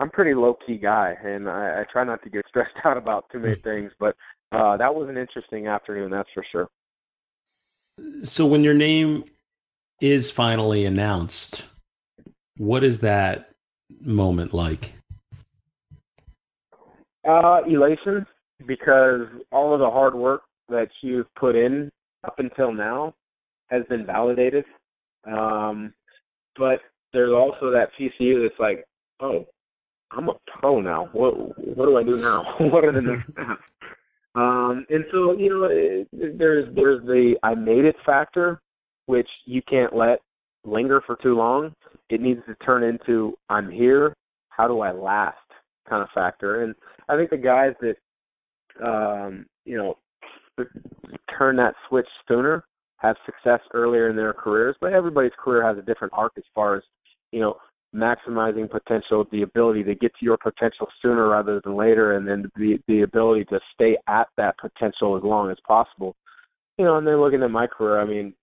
[0.01, 3.25] I'm pretty low key guy, and I, I try not to get stressed out about
[3.33, 3.91] too many things.
[3.99, 4.17] But
[4.53, 6.69] uh, that was an interesting afternoon, that's for sure.
[8.25, 9.25] So when your name
[10.01, 11.65] is finally announced,
[12.59, 13.51] what is that
[14.01, 14.93] moment like?
[17.29, 18.27] Uh, elation,
[18.67, 21.91] because all of the hard work that you've put in
[22.25, 23.15] up until now
[23.69, 24.65] has been validated.
[25.27, 25.95] Um,
[26.57, 26.81] but
[27.13, 28.85] there's also that piece of you that's like,
[29.21, 29.47] oh,
[30.11, 31.09] I'm a pro now.
[31.13, 31.35] What
[31.77, 32.45] what do I do now?
[32.61, 33.63] what are the next steps?
[34.35, 38.61] Um, and so you know, it, there's there's the I made it factor,
[39.07, 40.21] which you can't let
[40.65, 41.75] linger for too long.
[42.11, 44.15] It needs to turn into I'm here.
[44.49, 45.39] How do I last?
[45.89, 46.63] kind of factor.
[46.63, 46.75] And
[47.09, 47.97] I think the guys that
[48.85, 49.97] um, you know
[51.39, 52.65] turn that switch sooner
[52.99, 54.77] have success earlier in their careers.
[54.81, 56.83] But everybody's career has a different arc as far as
[57.33, 57.57] you know
[57.95, 62.51] maximizing potential, the ability to get to your potential sooner rather than later, and then
[62.57, 66.15] the the ability to stay at that potential as long as possible.
[66.79, 68.35] You know, and then looking at my career, I mean,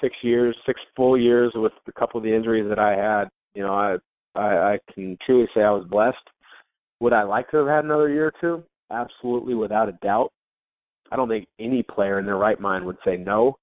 [0.00, 3.28] six years, six full years with a couple of the injuries that I had.
[3.54, 3.96] You know, I
[4.34, 6.16] I, I can truly say I was blessed.
[7.00, 8.62] Would I like to have had another year or two?
[8.90, 10.32] Absolutely, without a doubt.
[11.10, 13.56] I don't think any player in their right mind would say no.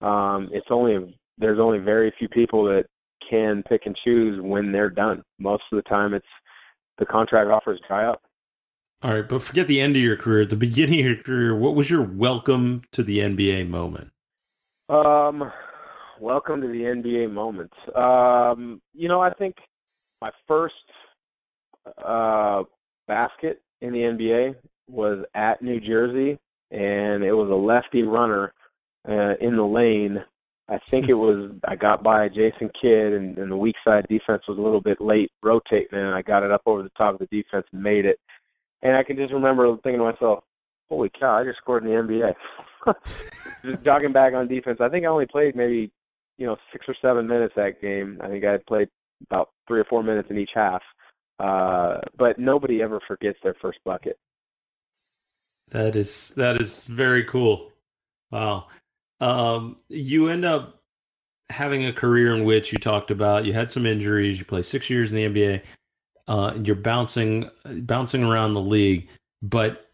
[0.00, 2.84] Um, it's only there's only very few people that
[3.28, 5.22] can pick and choose when they're done.
[5.38, 6.26] Most of the time, it's
[6.98, 8.22] the contract offers dry up.
[9.02, 10.42] All right, but forget the end of your career.
[10.42, 14.10] At the beginning of your career, what was your welcome to the NBA moment?
[14.88, 15.50] Um,
[16.20, 17.72] welcome to the NBA moment.
[17.94, 19.56] Um, you know, I think
[20.20, 20.74] my first
[22.04, 22.62] uh,
[23.06, 24.54] basket in the NBA
[24.88, 26.38] was at New Jersey,
[26.70, 28.52] and it was a lefty runner
[29.08, 30.22] uh, in the lane.
[30.68, 34.42] I think it was I got by Jason Kidd, and, and the weak side defense
[34.48, 37.20] was a little bit late rotating, and I got it up over the top of
[37.20, 38.18] the defense and made it.
[38.82, 40.44] And I can just remember thinking to myself,
[40.88, 41.36] "Holy cow!
[41.36, 42.34] I just scored in the NBA."
[43.64, 44.78] just jogging back on defense.
[44.80, 45.90] I think I only played maybe
[46.38, 48.18] you know six or seven minutes that game.
[48.22, 48.88] I think I played
[49.30, 50.82] about three or four minutes in each half.
[51.40, 54.18] Uh, but nobody ever forgets their first bucket.
[55.70, 57.72] That is that is very cool.
[58.30, 58.66] Wow.
[59.20, 60.80] Um, you end up
[61.50, 64.38] having a career in which you talked about you had some injuries.
[64.38, 65.62] You played six years in the NBA.
[66.26, 69.08] Uh, you're bouncing bouncing around the league,
[69.42, 69.90] but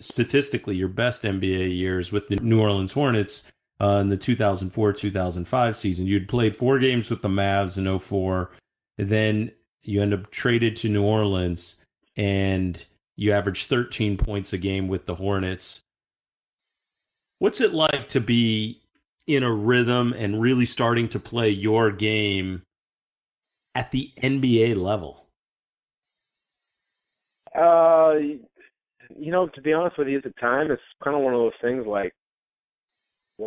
[0.00, 3.44] statistically, your best NBA years with the New Orleans Hornets
[3.82, 6.06] uh, in the 2004-2005 season.
[6.06, 8.50] You'd played four games with the Mavs in 04.
[8.96, 9.50] Then
[9.82, 11.76] you end up traded to New Orleans
[12.16, 12.84] and
[13.16, 15.82] you average 13 points a game with the Hornets.
[17.40, 18.80] What's it like to be
[19.26, 22.62] in a rhythm and really starting to play your game
[23.74, 25.26] at the NBA level?
[27.54, 28.14] Uh,
[29.18, 31.40] you know, to be honest with you, at the time, it's kind of one of
[31.40, 32.14] those things like,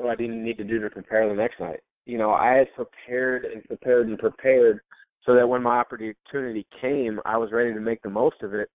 [0.03, 1.79] what I need to do to prepare the next night?
[2.05, 4.81] You know, I had prepared and prepared and prepared
[5.25, 8.69] so that when my opportunity came, I was ready to make the most of it.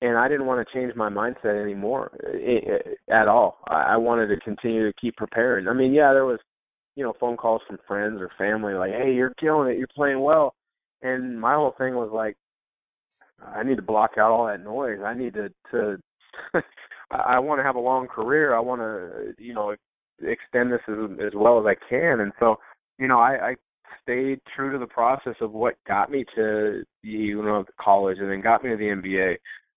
[0.00, 3.58] And I didn't want to change my mindset anymore eh, eh, at all.
[3.66, 5.66] I wanted to continue to keep preparing.
[5.66, 6.38] I mean, yeah, there was,
[6.94, 9.76] you know, phone calls from friends or family like, "Hey, you're killing it.
[9.76, 10.54] You're playing well."
[11.02, 12.36] And my whole thing was like,
[13.44, 14.98] I need to block out all that noise.
[15.04, 15.98] I need to to
[17.10, 18.54] I want to have a long career.
[18.54, 19.74] I want to, you know,
[20.22, 20.96] extend this as
[21.26, 22.20] as well as I can.
[22.20, 22.56] And so,
[22.98, 23.54] you know, I, I
[24.02, 28.40] stayed true to the process of what got me to you know college and then
[28.40, 29.36] got me to the NBA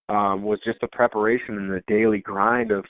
[0.10, 2.86] um, was just the preparation and the daily grind of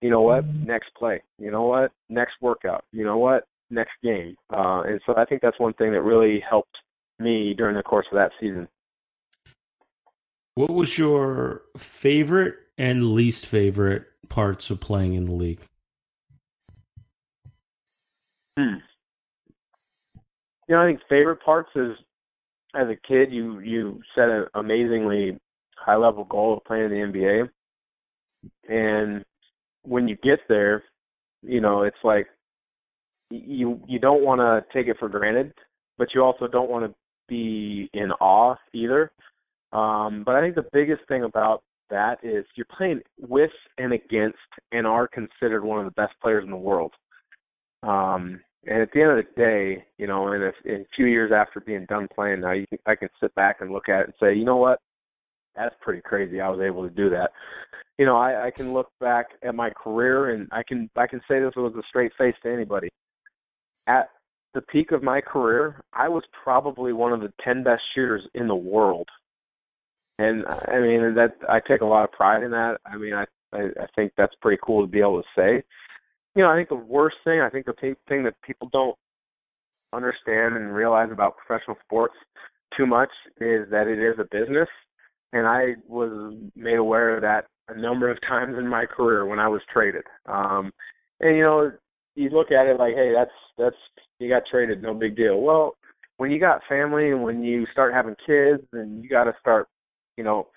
[0.00, 4.36] you know what next play, you know what next workout, you know what next game,
[4.52, 6.76] uh, and so I think that's one thing that really helped
[7.18, 8.68] me during the course of that season.
[10.54, 15.60] What was your favorite and least favorite parts of playing in the league?
[18.56, 18.76] Hmm
[20.68, 21.92] you know, I think favorite parts is
[22.74, 25.38] as a kid you you set an amazingly
[25.76, 27.48] high level goal of playing in the NBA,
[28.68, 29.24] and
[29.82, 30.82] when you get there,
[31.42, 32.26] you know it's like
[33.30, 35.52] you you don't want to take it for granted,
[35.98, 36.94] but you also don't want to
[37.28, 39.10] be in awe either.
[39.72, 44.38] Um, but I think the biggest thing about that is you're playing with and against
[44.72, 46.92] and are considered one of the best players in the world.
[47.82, 51.06] Um, and at the end of the day, you know, in a, in a few
[51.06, 54.00] years after being done playing, now you can, I can sit back and look at
[54.00, 54.80] it and say, you know what,
[55.54, 56.40] that's pretty crazy.
[56.40, 57.30] I was able to do that.
[57.98, 61.20] You know, I, I can look back at my career and I can I can
[61.28, 62.90] say this with a straight face to anybody.
[63.86, 64.10] At
[64.52, 68.48] the peak of my career, I was probably one of the ten best shooters in
[68.48, 69.08] the world.
[70.18, 72.78] And I mean that I take a lot of pride in that.
[72.84, 75.62] I mean I I, I think that's pretty cool to be able to say
[76.36, 78.96] you know, I think the worst thing, I think the thing that people don't
[79.92, 82.14] understand and realize about professional sports
[82.76, 83.08] too much
[83.40, 84.68] is that it is a business.
[85.32, 89.38] And I was made aware of that a number of times in my career when
[89.38, 90.04] I was traded.
[90.26, 90.72] Um,
[91.20, 91.72] and you know,
[92.14, 93.76] you look at it like, hey, that's that's
[94.18, 95.40] You got traded, no big deal.
[95.40, 95.76] Well,
[96.18, 99.68] when you got family and when you start having kids, then you got to start,
[100.16, 100.48] you know,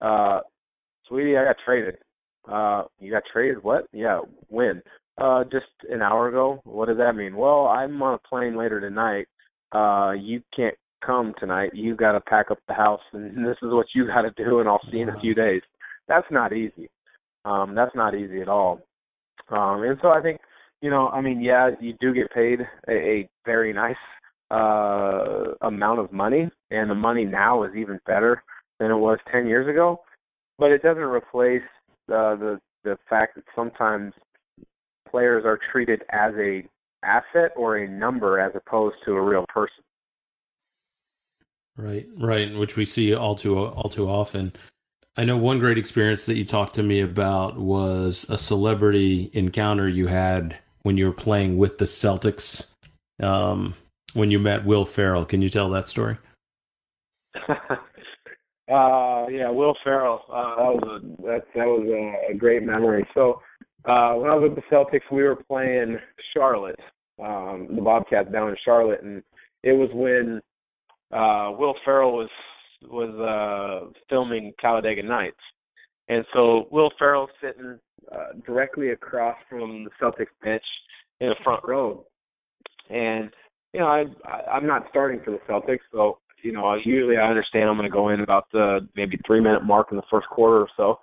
[0.00, 0.40] uh,
[1.08, 1.96] sweetie, I got traded.
[2.50, 3.62] Uh, you got traded?
[3.62, 3.86] What?
[3.92, 4.82] Yeah, when?
[5.16, 6.60] Uh, just an hour ago.
[6.64, 7.36] What does that mean?
[7.36, 9.28] Well, I'm on a plane later tonight.
[9.70, 11.70] Uh, you can't come tonight.
[11.72, 14.58] You got to pack up the house, and this is what you got to do,
[14.58, 15.62] and I'll see you in a few days.
[16.08, 16.90] That's not easy.
[17.44, 18.80] Um, that's not easy at all.
[19.50, 20.40] Um, and so I think,
[20.80, 23.96] you know, I mean, yeah, you do get paid a, a very nice
[24.50, 28.42] uh amount of money, and the money now is even better
[28.78, 30.00] than it was 10 years ago,
[30.58, 31.62] but it doesn't replace
[32.12, 34.12] uh, the the fact that sometimes
[35.14, 36.64] players are treated as a
[37.04, 39.84] asset or a number as opposed to a real person.
[41.76, 44.52] Right, right, which we see all too all too often.
[45.16, 49.88] I know one great experience that you talked to me about was a celebrity encounter
[49.88, 52.70] you had when you were playing with the Celtics.
[53.22, 53.76] Um,
[54.14, 56.18] when you met Will Ferrell, can you tell that story?
[57.48, 57.54] uh,
[58.68, 60.22] yeah, Will Ferrell.
[60.28, 63.06] Uh, that was a that that was a, a great memory.
[63.14, 63.40] So
[63.86, 65.98] uh, when I was with the Celtics, we were playing
[66.32, 66.80] Charlotte,
[67.22, 69.22] um, the Bobcats down in Charlotte, and
[69.62, 70.40] it was when
[71.12, 72.30] uh, Will Ferrell was
[72.82, 75.36] was uh, filming Talladega Nights,
[76.08, 77.78] and so Will Ferrell sitting
[78.12, 80.64] uh, directly across from the Celtics bench
[81.20, 82.04] in the front row,
[82.90, 83.30] and
[83.72, 87.28] you know I, I I'm not starting for the Celtics, so you know usually I
[87.28, 90.28] understand I'm going to go in about the maybe three minute mark in the first
[90.28, 91.00] quarter or so.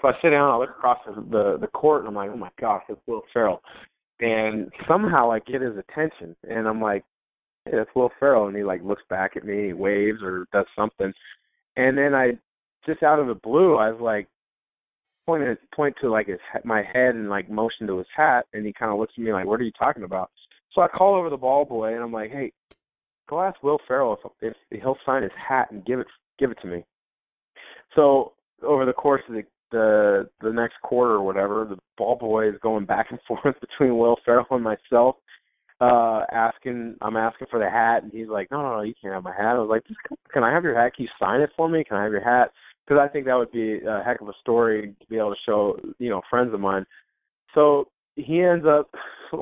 [0.00, 2.36] So I sit down, I look across the the, the court, and I'm like, oh
[2.36, 3.62] my gosh, it's Will Ferrell,
[4.20, 7.04] and somehow I get his attention, and I'm like,
[7.64, 11.12] hey, that's Will Ferrell, and he like looks back at me, waves or does something,
[11.76, 12.32] and then I
[12.86, 14.28] just out of the blue, I was like,
[15.26, 18.46] point it point point to like his my head and like motion to his hat,
[18.52, 20.30] and he kind of looks at me like, "What are you talking about?"
[20.72, 22.52] So I call over the ball boy, and I'm like, "Hey,
[23.28, 26.06] go ask Will Ferrell if, if he'll sign his hat and give it
[26.38, 26.84] give it to me."
[27.94, 28.32] So
[28.62, 32.54] over the course of the the the next quarter or whatever, the ball boy is
[32.62, 35.16] going back and forth between Will Ferrell and myself,
[35.80, 39.14] uh, asking I'm asking for the hat, and he's like, no, no, no, you can't
[39.14, 39.56] have my hat.
[39.56, 39.84] I was like,
[40.32, 40.94] can I have your hat?
[40.94, 41.84] Can you sign it for me?
[41.84, 42.50] Can I have your hat?
[42.86, 45.40] Because I think that would be a heck of a story to be able to
[45.46, 46.84] show, you know, friends of mine.
[47.54, 48.90] So he ends up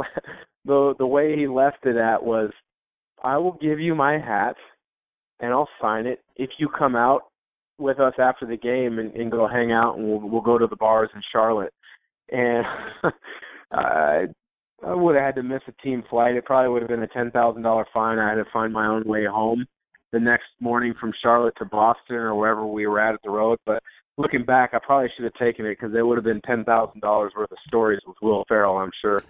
[0.64, 2.50] the the way he left it at was,
[3.22, 4.56] I will give you my hat,
[5.40, 7.31] and I'll sign it if you come out
[7.82, 10.66] with us after the game and, and go hang out, and we'll we'll go to
[10.66, 11.72] the bars in Charlotte.
[12.30, 12.64] And
[13.72, 14.26] I
[14.84, 16.36] I would have had to miss a team flight.
[16.36, 18.18] It probably would have been a ten thousand dollar fine.
[18.18, 19.66] I had to find my own way home
[20.12, 23.58] the next morning from Charlotte to Boston or wherever we were at at the road.
[23.64, 23.82] But
[24.18, 27.00] looking back, I probably should have taken it because it would have been ten thousand
[27.00, 28.78] dollars worth of stories with Will Ferrell.
[28.78, 29.22] I'm sure.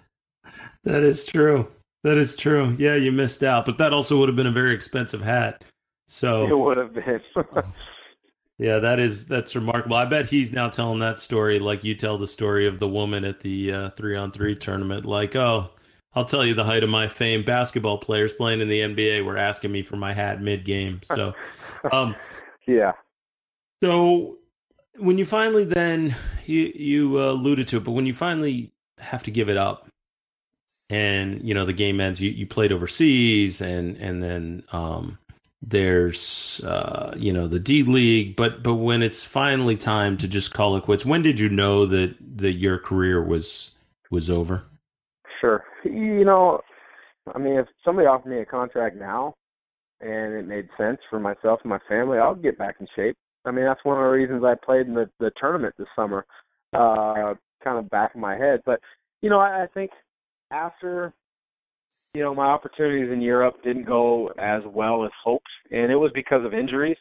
[0.83, 1.67] That is true.
[2.03, 2.75] That is true.
[2.77, 5.63] Yeah, you missed out, but that also would have been a very expensive hat.
[6.07, 7.21] So it would have been.
[8.59, 9.95] Yeah, that is that's remarkable.
[9.95, 13.25] I bet he's now telling that story like you tell the story of the woman
[13.25, 15.05] at the uh, three on three tournament.
[15.05, 15.71] Like, oh,
[16.13, 17.43] I'll tell you the height of my fame.
[17.43, 21.01] Basketball players playing in the NBA were asking me for my hat mid game.
[21.03, 21.33] So,
[21.91, 22.15] um,
[22.67, 22.93] yeah.
[23.81, 24.37] So
[24.97, 29.23] when you finally then you you uh, alluded to it, but when you finally have
[29.23, 29.87] to give it up,
[30.89, 35.17] and you know the game ends, you you played overseas, and and then um,
[35.65, 40.53] there's uh, you know the D League, but but when it's finally time to just
[40.53, 43.71] call it quits, when did you know that that your career was
[44.11, 44.65] was over?
[45.39, 46.59] Sure, you know,
[47.33, 49.35] I mean, if somebody offered me a contract now,
[50.01, 53.15] and it made sense for myself and my family, I'll get back in shape.
[53.45, 56.25] I mean, that's one of the reasons I played in the the tournament this summer,
[56.73, 58.61] uh, kind of back in my head.
[58.65, 58.81] But
[59.21, 59.91] you know, I, I think
[60.51, 61.13] after
[62.13, 66.11] you know, my opportunities in Europe didn't go as well as hoped, and it was
[66.13, 66.97] because of injuries.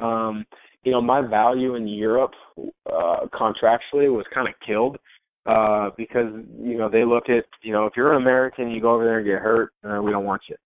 [0.00, 0.44] Um,
[0.82, 4.96] you know, my value in Europe uh, contractually was kind of killed
[5.46, 8.94] uh, because you know they looked at you know if you're an American, you go
[8.94, 10.56] over there and get hurt, uh, we don't want you.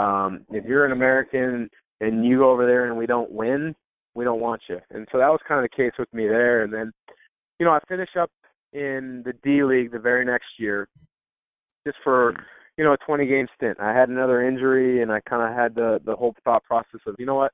[0.00, 1.68] Um, if you're an American
[2.00, 3.74] and you go over there and we don't win,
[4.14, 4.78] we don't want you.
[4.90, 6.64] And so that was kind of the case with me there.
[6.64, 6.92] And then,
[7.58, 8.30] you know, I finished up
[8.72, 10.88] in the D League the very next year,
[11.86, 12.34] just for
[12.76, 13.78] you know, a 20 game stint.
[13.80, 17.14] I had another injury, and I kind of had the the whole thought process of,
[17.18, 17.52] you know what,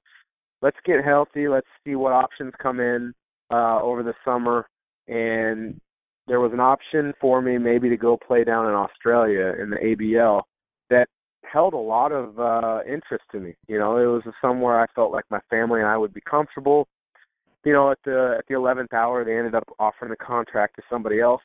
[0.62, 1.48] let's get healthy.
[1.48, 3.12] Let's see what options come in
[3.50, 4.68] uh, over the summer.
[5.08, 5.80] And
[6.26, 9.76] there was an option for me maybe to go play down in Australia in the
[9.76, 10.42] ABL
[10.88, 11.08] that
[11.42, 13.54] held a lot of uh interest to me.
[13.68, 16.86] You know, it was somewhere I felt like my family and I would be comfortable.
[17.64, 20.82] You know, at the at the eleventh hour they ended up offering the contract to
[20.88, 21.42] somebody else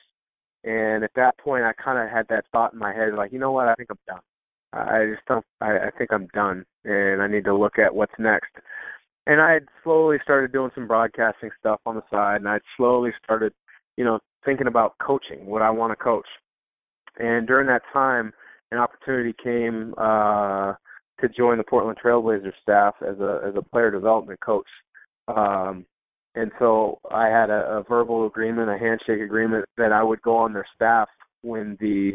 [0.66, 3.40] and at that point, I kind of had that thought in my head, like, you
[3.40, 4.22] know what, I think I'm done.
[4.74, 5.46] I just don't.
[5.62, 8.52] I, I think I'm done, and I need to look at what's next.
[9.26, 13.12] And I had slowly started doing some broadcasting stuff on the side, and I slowly
[13.24, 13.54] started,
[13.96, 15.46] you know, thinking about coaching.
[15.46, 16.28] What I want to coach.
[17.18, 18.34] And during that time,
[18.72, 20.74] an opportunity came uh,
[21.22, 24.68] to join the Portland Trailblazers staff as a as a player development coach.
[25.30, 25.86] Um,
[26.36, 30.36] and so I had a, a verbal agreement, a handshake agreement that I would go
[30.36, 31.08] on their staff
[31.42, 32.14] when the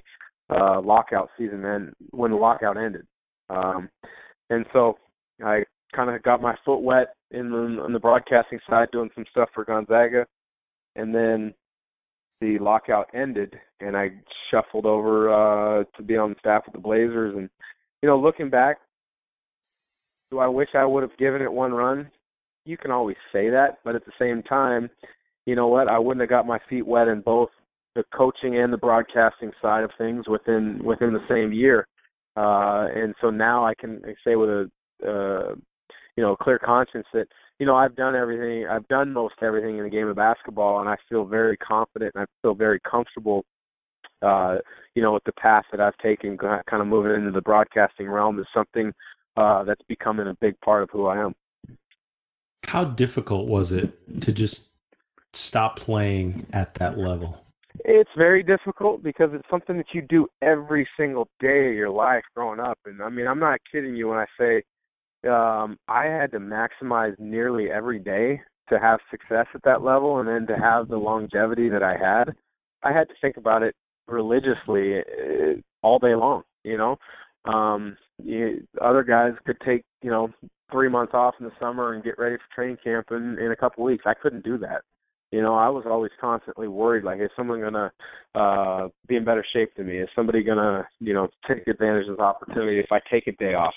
[0.51, 3.07] uh, lockout season and when the lockout ended.
[3.49, 3.89] Um,
[4.51, 4.99] and so
[5.45, 5.65] I
[5.95, 9.49] kind of got my foot wet in the, on the broadcasting side, doing some stuff
[9.55, 10.27] for Gonzaga,
[10.97, 11.55] and then
[12.41, 14.11] the lockout ended, and I
[14.51, 17.35] shuffled over uh, to be on the staff with the Blazers.
[17.37, 17.49] And
[18.03, 18.79] you know, looking back,
[20.31, 22.11] do I wish I would have given it one run?
[22.65, 24.91] You can always say that, but at the same time,
[25.47, 25.89] you know what?
[25.89, 27.49] I wouldn't have got my feet wet in both
[27.95, 31.87] the coaching and the broadcasting side of things within within the same year.
[32.37, 34.71] Uh, and so now I can say with a
[35.07, 35.55] uh,
[36.17, 37.27] you know clear conscience that
[37.59, 38.67] you know I've done everything.
[38.69, 42.23] I've done most everything in the game of basketball, and I feel very confident and
[42.23, 43.45] I feel very comfortable.
[44.23, 44.59] Uh,
[44.95, 48.39] you know, with the path that I've taken, kind of moving into the broadcasting realm
[48.39, 48.93] is something
[49.37, 51.35] uh, that's becoming a big part of who I am.
[52.71, 54.71] How difficult was it to just
[55.33, 57.45] stop playing at that level?
[57.85, 62.23] It's very difficult because it's something that you do every single day of your life
[62.33, 62.79] growing up.
[62.87, 64.63] And I mean, I'm not kidding you when I say
[65.29, 70.29] um, I had to maximize nearly every day to have success at that level and
[70.29, 72.37] then to have the longevity that I had.
[72.85, 73.75] I had to think about it
[74.07, 76.99] religiously uh, all day long, you know.
[77.47, 80.29] Um, you, other guys could take, you know,
[80.71, 83.57] three months off in the summer and get ready for training camp in, in a
[83.57, 84.05] couple weeks.
[84.07, 84.83] I couldn't do that.
[85.33, 87.93] You know, I was always constantly worried, like, is someone gonna
[88.35, 89.99] uh be in better shape than me?
[89.99, 93.55] Is somebody gonna, you know, take advantage of this opportunity if I take a day
[93.55, 93.75] off?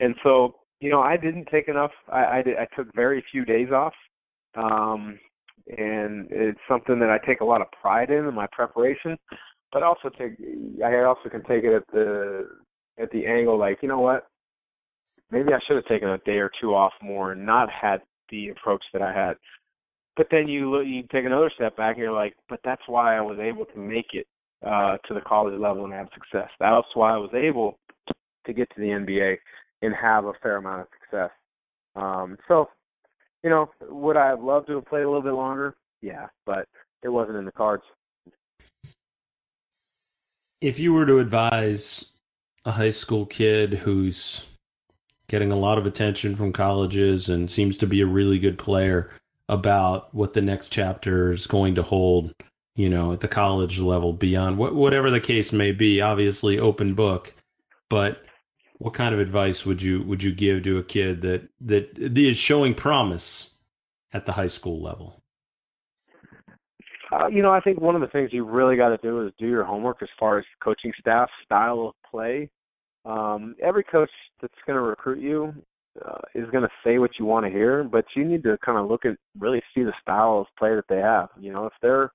[0.00, 1.90] And so, you know, I didn't take enough.
[2.10, 3.92] I I, did, I took very few days off,
[4.56, 5.18] um,
[5.68, 9.18] and it's something that I take a lot of pride in in my preparation.
[9.72, 10.32] But also take,
[10.82, 12.48] I also can take it at the
[12.98, 14.29] at the angle, like, you know what?
[15.30, 18.48] Maybe I should have taken a day or two off more and not had the
[18.48, 19.36] approach that I had
[20.20, 23.16] but then you look, you take another step back and you're like, but that's why
[23.16, 24.26] I was able to make it
[24.62, 26.50] uh, to the college level and have success.
[26.60, 27.78] That's why I was able
[28.44, 29.36] to get to the NBA
[29.80, 31.30] and have a fair amount of success.
[31.96, 32.68] Um, so,
[33.42, 35.74] you know, would I have loved to have played a little bit longer?
[36.02, 36.68] Yeah, but
[37.02, 37.84] it wasn't in the cards.
[40.60, 42.12] If you were to advise
[42.66, 44.46] a high school kid who's
[45.30, 49.10] getting a lot of attention from colleges and seems to be a really good player,
[49.48, 52.34] about what the next chapter is going to hold,
[52.74, 56.00] you know, at the college level beyond wh- whatever the case may be.
[56.00, 57.34] Obviously, open book,
[57.88, 58.24] but
[58.78, 62.36] what kind of advice would you would you give to a kid that that is
[62.36, 63.54] showing promise
[64.12, 65.20] at the high school level?
[67.12, 69.32] Uh, you know, I think one of the things you really got to do is
[69.36, 72.48] do your homework as far as coaching staff style of play.
[73.04, 75.54] Um, every coach that's going to recruit you
[76.04, 78.78] uh, is going to say what you want to hear, but you need to kind
[78.78, 81.28] of look at really see the style of play that they have.
[81.38, 82.12] You know, if they're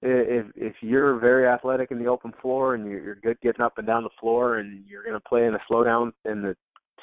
[0.00, 3.86] if if you're very athletic in the open floor and you're, good getting up and
[3.86, 6.56] down the floor and you're going to play in a slow down and the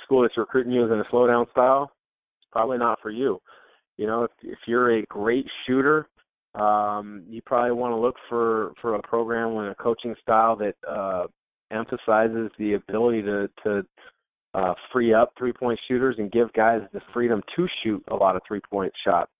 [0.03, 1.91] school that's recruiting you is in a slow down style,
[2.39, 3.39] it's probably not for you.
[3.97, 6.07] You know, if if you're a great shooter,
[6.53, 10.75] um, you probably want to look for for a program with a coaching style that
[10.89, 11.27] uh,
[11.71, 13.85] emphasizes the ability to to
[14.53, 18.35] uh, free up three point shooters and give guys the freedom to shoot a lot
[18.35, 19.31] of three point shots.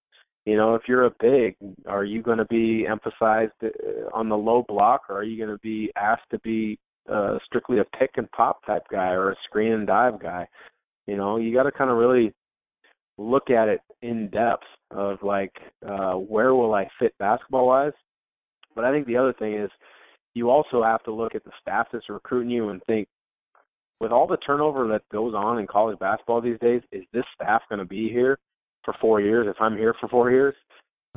[0.46, 1.56] You know, if you're a big,
[1.88, 3.70] are you going to be emphasized uh,
[4.14, 6.78] on the low block, or are you going to be asked to be
[7.12, 10.48] uh, strictly a pick and pop type guy or a screen and dive guy?
[11.08, 12.34] You know, you got to kind of really
[13.18, 15.54] look at it in depth of like
[15.88, 17.94] uh, where will I fit basketball wise.
[18.76, 19.70] But I think the other thing is
[20.36, 23.08] you also have to look at the staff that's recruiting you and think
[24.00, 27.62] with all the turnover that goes on in college basketball these days, is this staff
[27.70, 28.38] going to be here
[28.84, 30.54] for four years if I'm here for four years?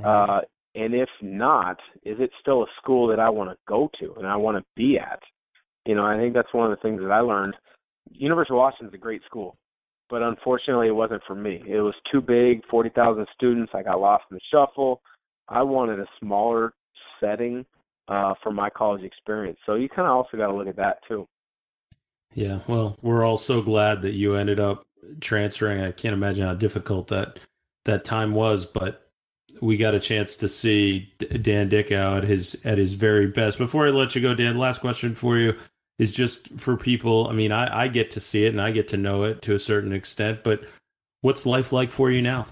[0.03, 0.41] Uh,
[0.77, 4.27] and if not, is it still a school that I want to go to and
[4.27, 5.21] I want to be at?
[5.87, 7.57] You know, I think that's one of the things that I learned.
[8.13, 9.57] University of Washington is a great school,
[10.09, 11.63] but unfortunately, it wasn't for me.
[11.67, 13.73] It was too big, forty thousand students.
[13.75, 15.03] I got lost in the shuffle.
[15.49, 16.75] I wanted a smaller
[17.21, 17.67] setting
[18.09, 19.59] uh, for my college experience.
[19.67, 21.29] So you kind of also got to look at that too.
[22.35, 24.87] Yeah, well, we're all so glad that you ended up
[25.21, 25.83] transferring.
[25.83, 27.39] I can't imagine how difficult that
[27.85, 29.11] that time was, but
[29.63, 33.59] we got a chance to see Dan Dickau at his at his very best.
[33.59, 35.55] Before I let you go, Dan, last question for you:
[35.99, 37.29] is just for people.
[37.29, 39.55] I mean, I, I get to see it and I get to know it to
[39.55, 40.61] a certain extent, but
[41.23, 42.47] what's life like for you now?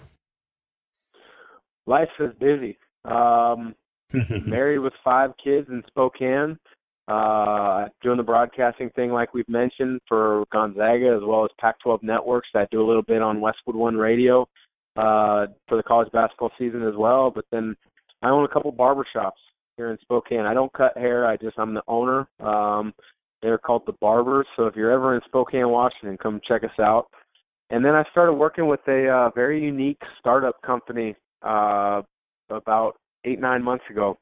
[1.87, 2.79] Life is busy.
[3.05, 3.75] Um,
[4.47, 6.59] married with five kids in Spokane.
[7.09, 12.49] Uh, doing the broadcasting thing, like we've mentioned, for Gonzaga as well as Pac-12 networks.
[12.55, 14.43] I do a little bit on Westwood One Radio
[14.97, 17.31] uh, for the college basketball season as well.
[17.31, 17.77] But then
[18.23, 19.39] I own a couple barbershops
[19.77, 20.41] here in Spokane.
[20.41, 21.27] I don't cut hair.
[21.27, 22.27] I just I'm the owner.
[22.41, 22.93] Um,
[23.43, 24.47] they're called the Barbers.
[24.57, 27.07] So if you're ever in Spokane, Washington, come check us out.
[27.71, 32.03] And then I started working with a uh, very unique startup company uh,
[32.51, 32.97] about
[33.27, 34.17] eight nine months ago.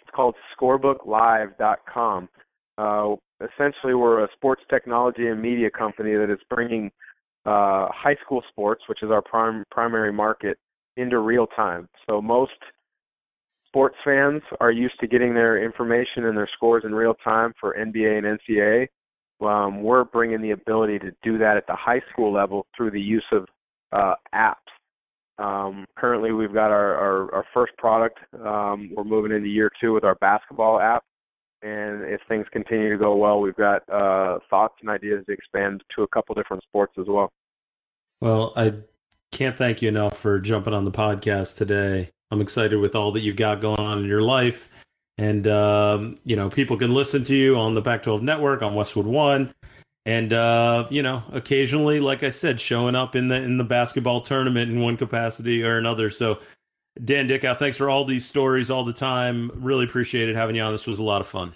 [0.00, 2.28] It's called ScorebookLive.com.
[2.76, 6.90] Uh, essentially, we're a sports technology and media company that is bringing
[7.46, 10.58] uh, high school sports, which is our prim- primary market,
[10.96, 11.88] into real time.
[12.08, 12.52] So most
[13.66, 17.74] sports fans are used to getting their information and their scores in real time for
[17.74, 18.88] NBA and NCAA.
[19.44, 23.00] Um, we're bringing the ability to do that at the high school level through the
[23.00, 23.46] use of
[23.92, 24.54] uh, apps.
[25.38, 28.18] Um, currently, we've got our, our, our first product.
[28.34, 31.04] Um, we're moving into year two with our basketball app.
[31.62, 35.82] And if things continue to go well, we've got uh, thoughts and ideas to expand
[35.96, 37.32] to a couple different sports as well.
[38.20, 38.74] Well, I
[39.32, 42.10] can't thank you enough for jumping on the podcast today.
[42.30, 44.70] I'm excited with all that you've got going on in your life.
[45.16, 48.74] And, um, you know, people can listen to you on the Pac 12 network, on
[48.74, 49.54] Westwood One.
[50.06, 54.20] And, uh, you know, occasionally, like I said, showing up in the in the basketball
[54.20, 56.10] tournament in one capacity or another.
[56.10, 56.40] So,
[57.02, 59.50] Dan Dickau, thanks for all these stories all the time.
[59.54, 60.72] Really appreciated having you on.
[60.72, 61.54] This was a lot of fun.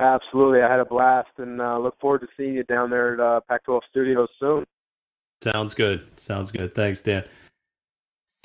[0.00, 0.60] Absolutely.
[0.60, 3.40] I had a blast and uh, look forward to seeing you down there at uh,
[3.48, 4.66] Pac 12 Studios soon.
[5.42, 6.06] Sounds good.
[6.18, 6.74] Sounds good.
[6.74, 7.24] Thanks, Dan.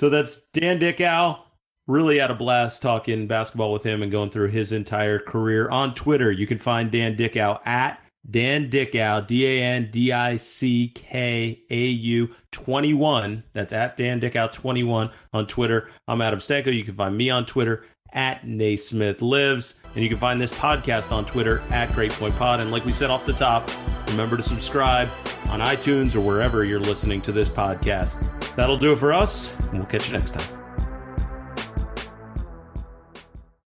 [0.00, 1.42] So that's Dan Dickau.
[1.86, 5.94] Really had a blast talking basketball with him and going through his entire career on
[5.94, 6.32] Twitter.
[6.32, 11.62] You can find Dan Dickau at Dan Dickau, D A N D I C K
[11.70, 13.42] A U 21.
[13.52, 15.90] That's at Dan Dickau 21 on Twitter.
[16.06, 16.74] I'm Adam Stanco.
[16.74, 19.80] You can find me on Twitter at Naismith Lives.
[19.94, 22.60] And you can find this podcast on Twitter at Great Point Pod.
[22.60, 23.70] And like we said off the top,
[24.08, 25.08] remember to subscribe
[25.48, 28.28] on iTunes or wherever you're listening to this podcast.
[28.54, 30.61] That'll do it for us, and we'll catch you next time.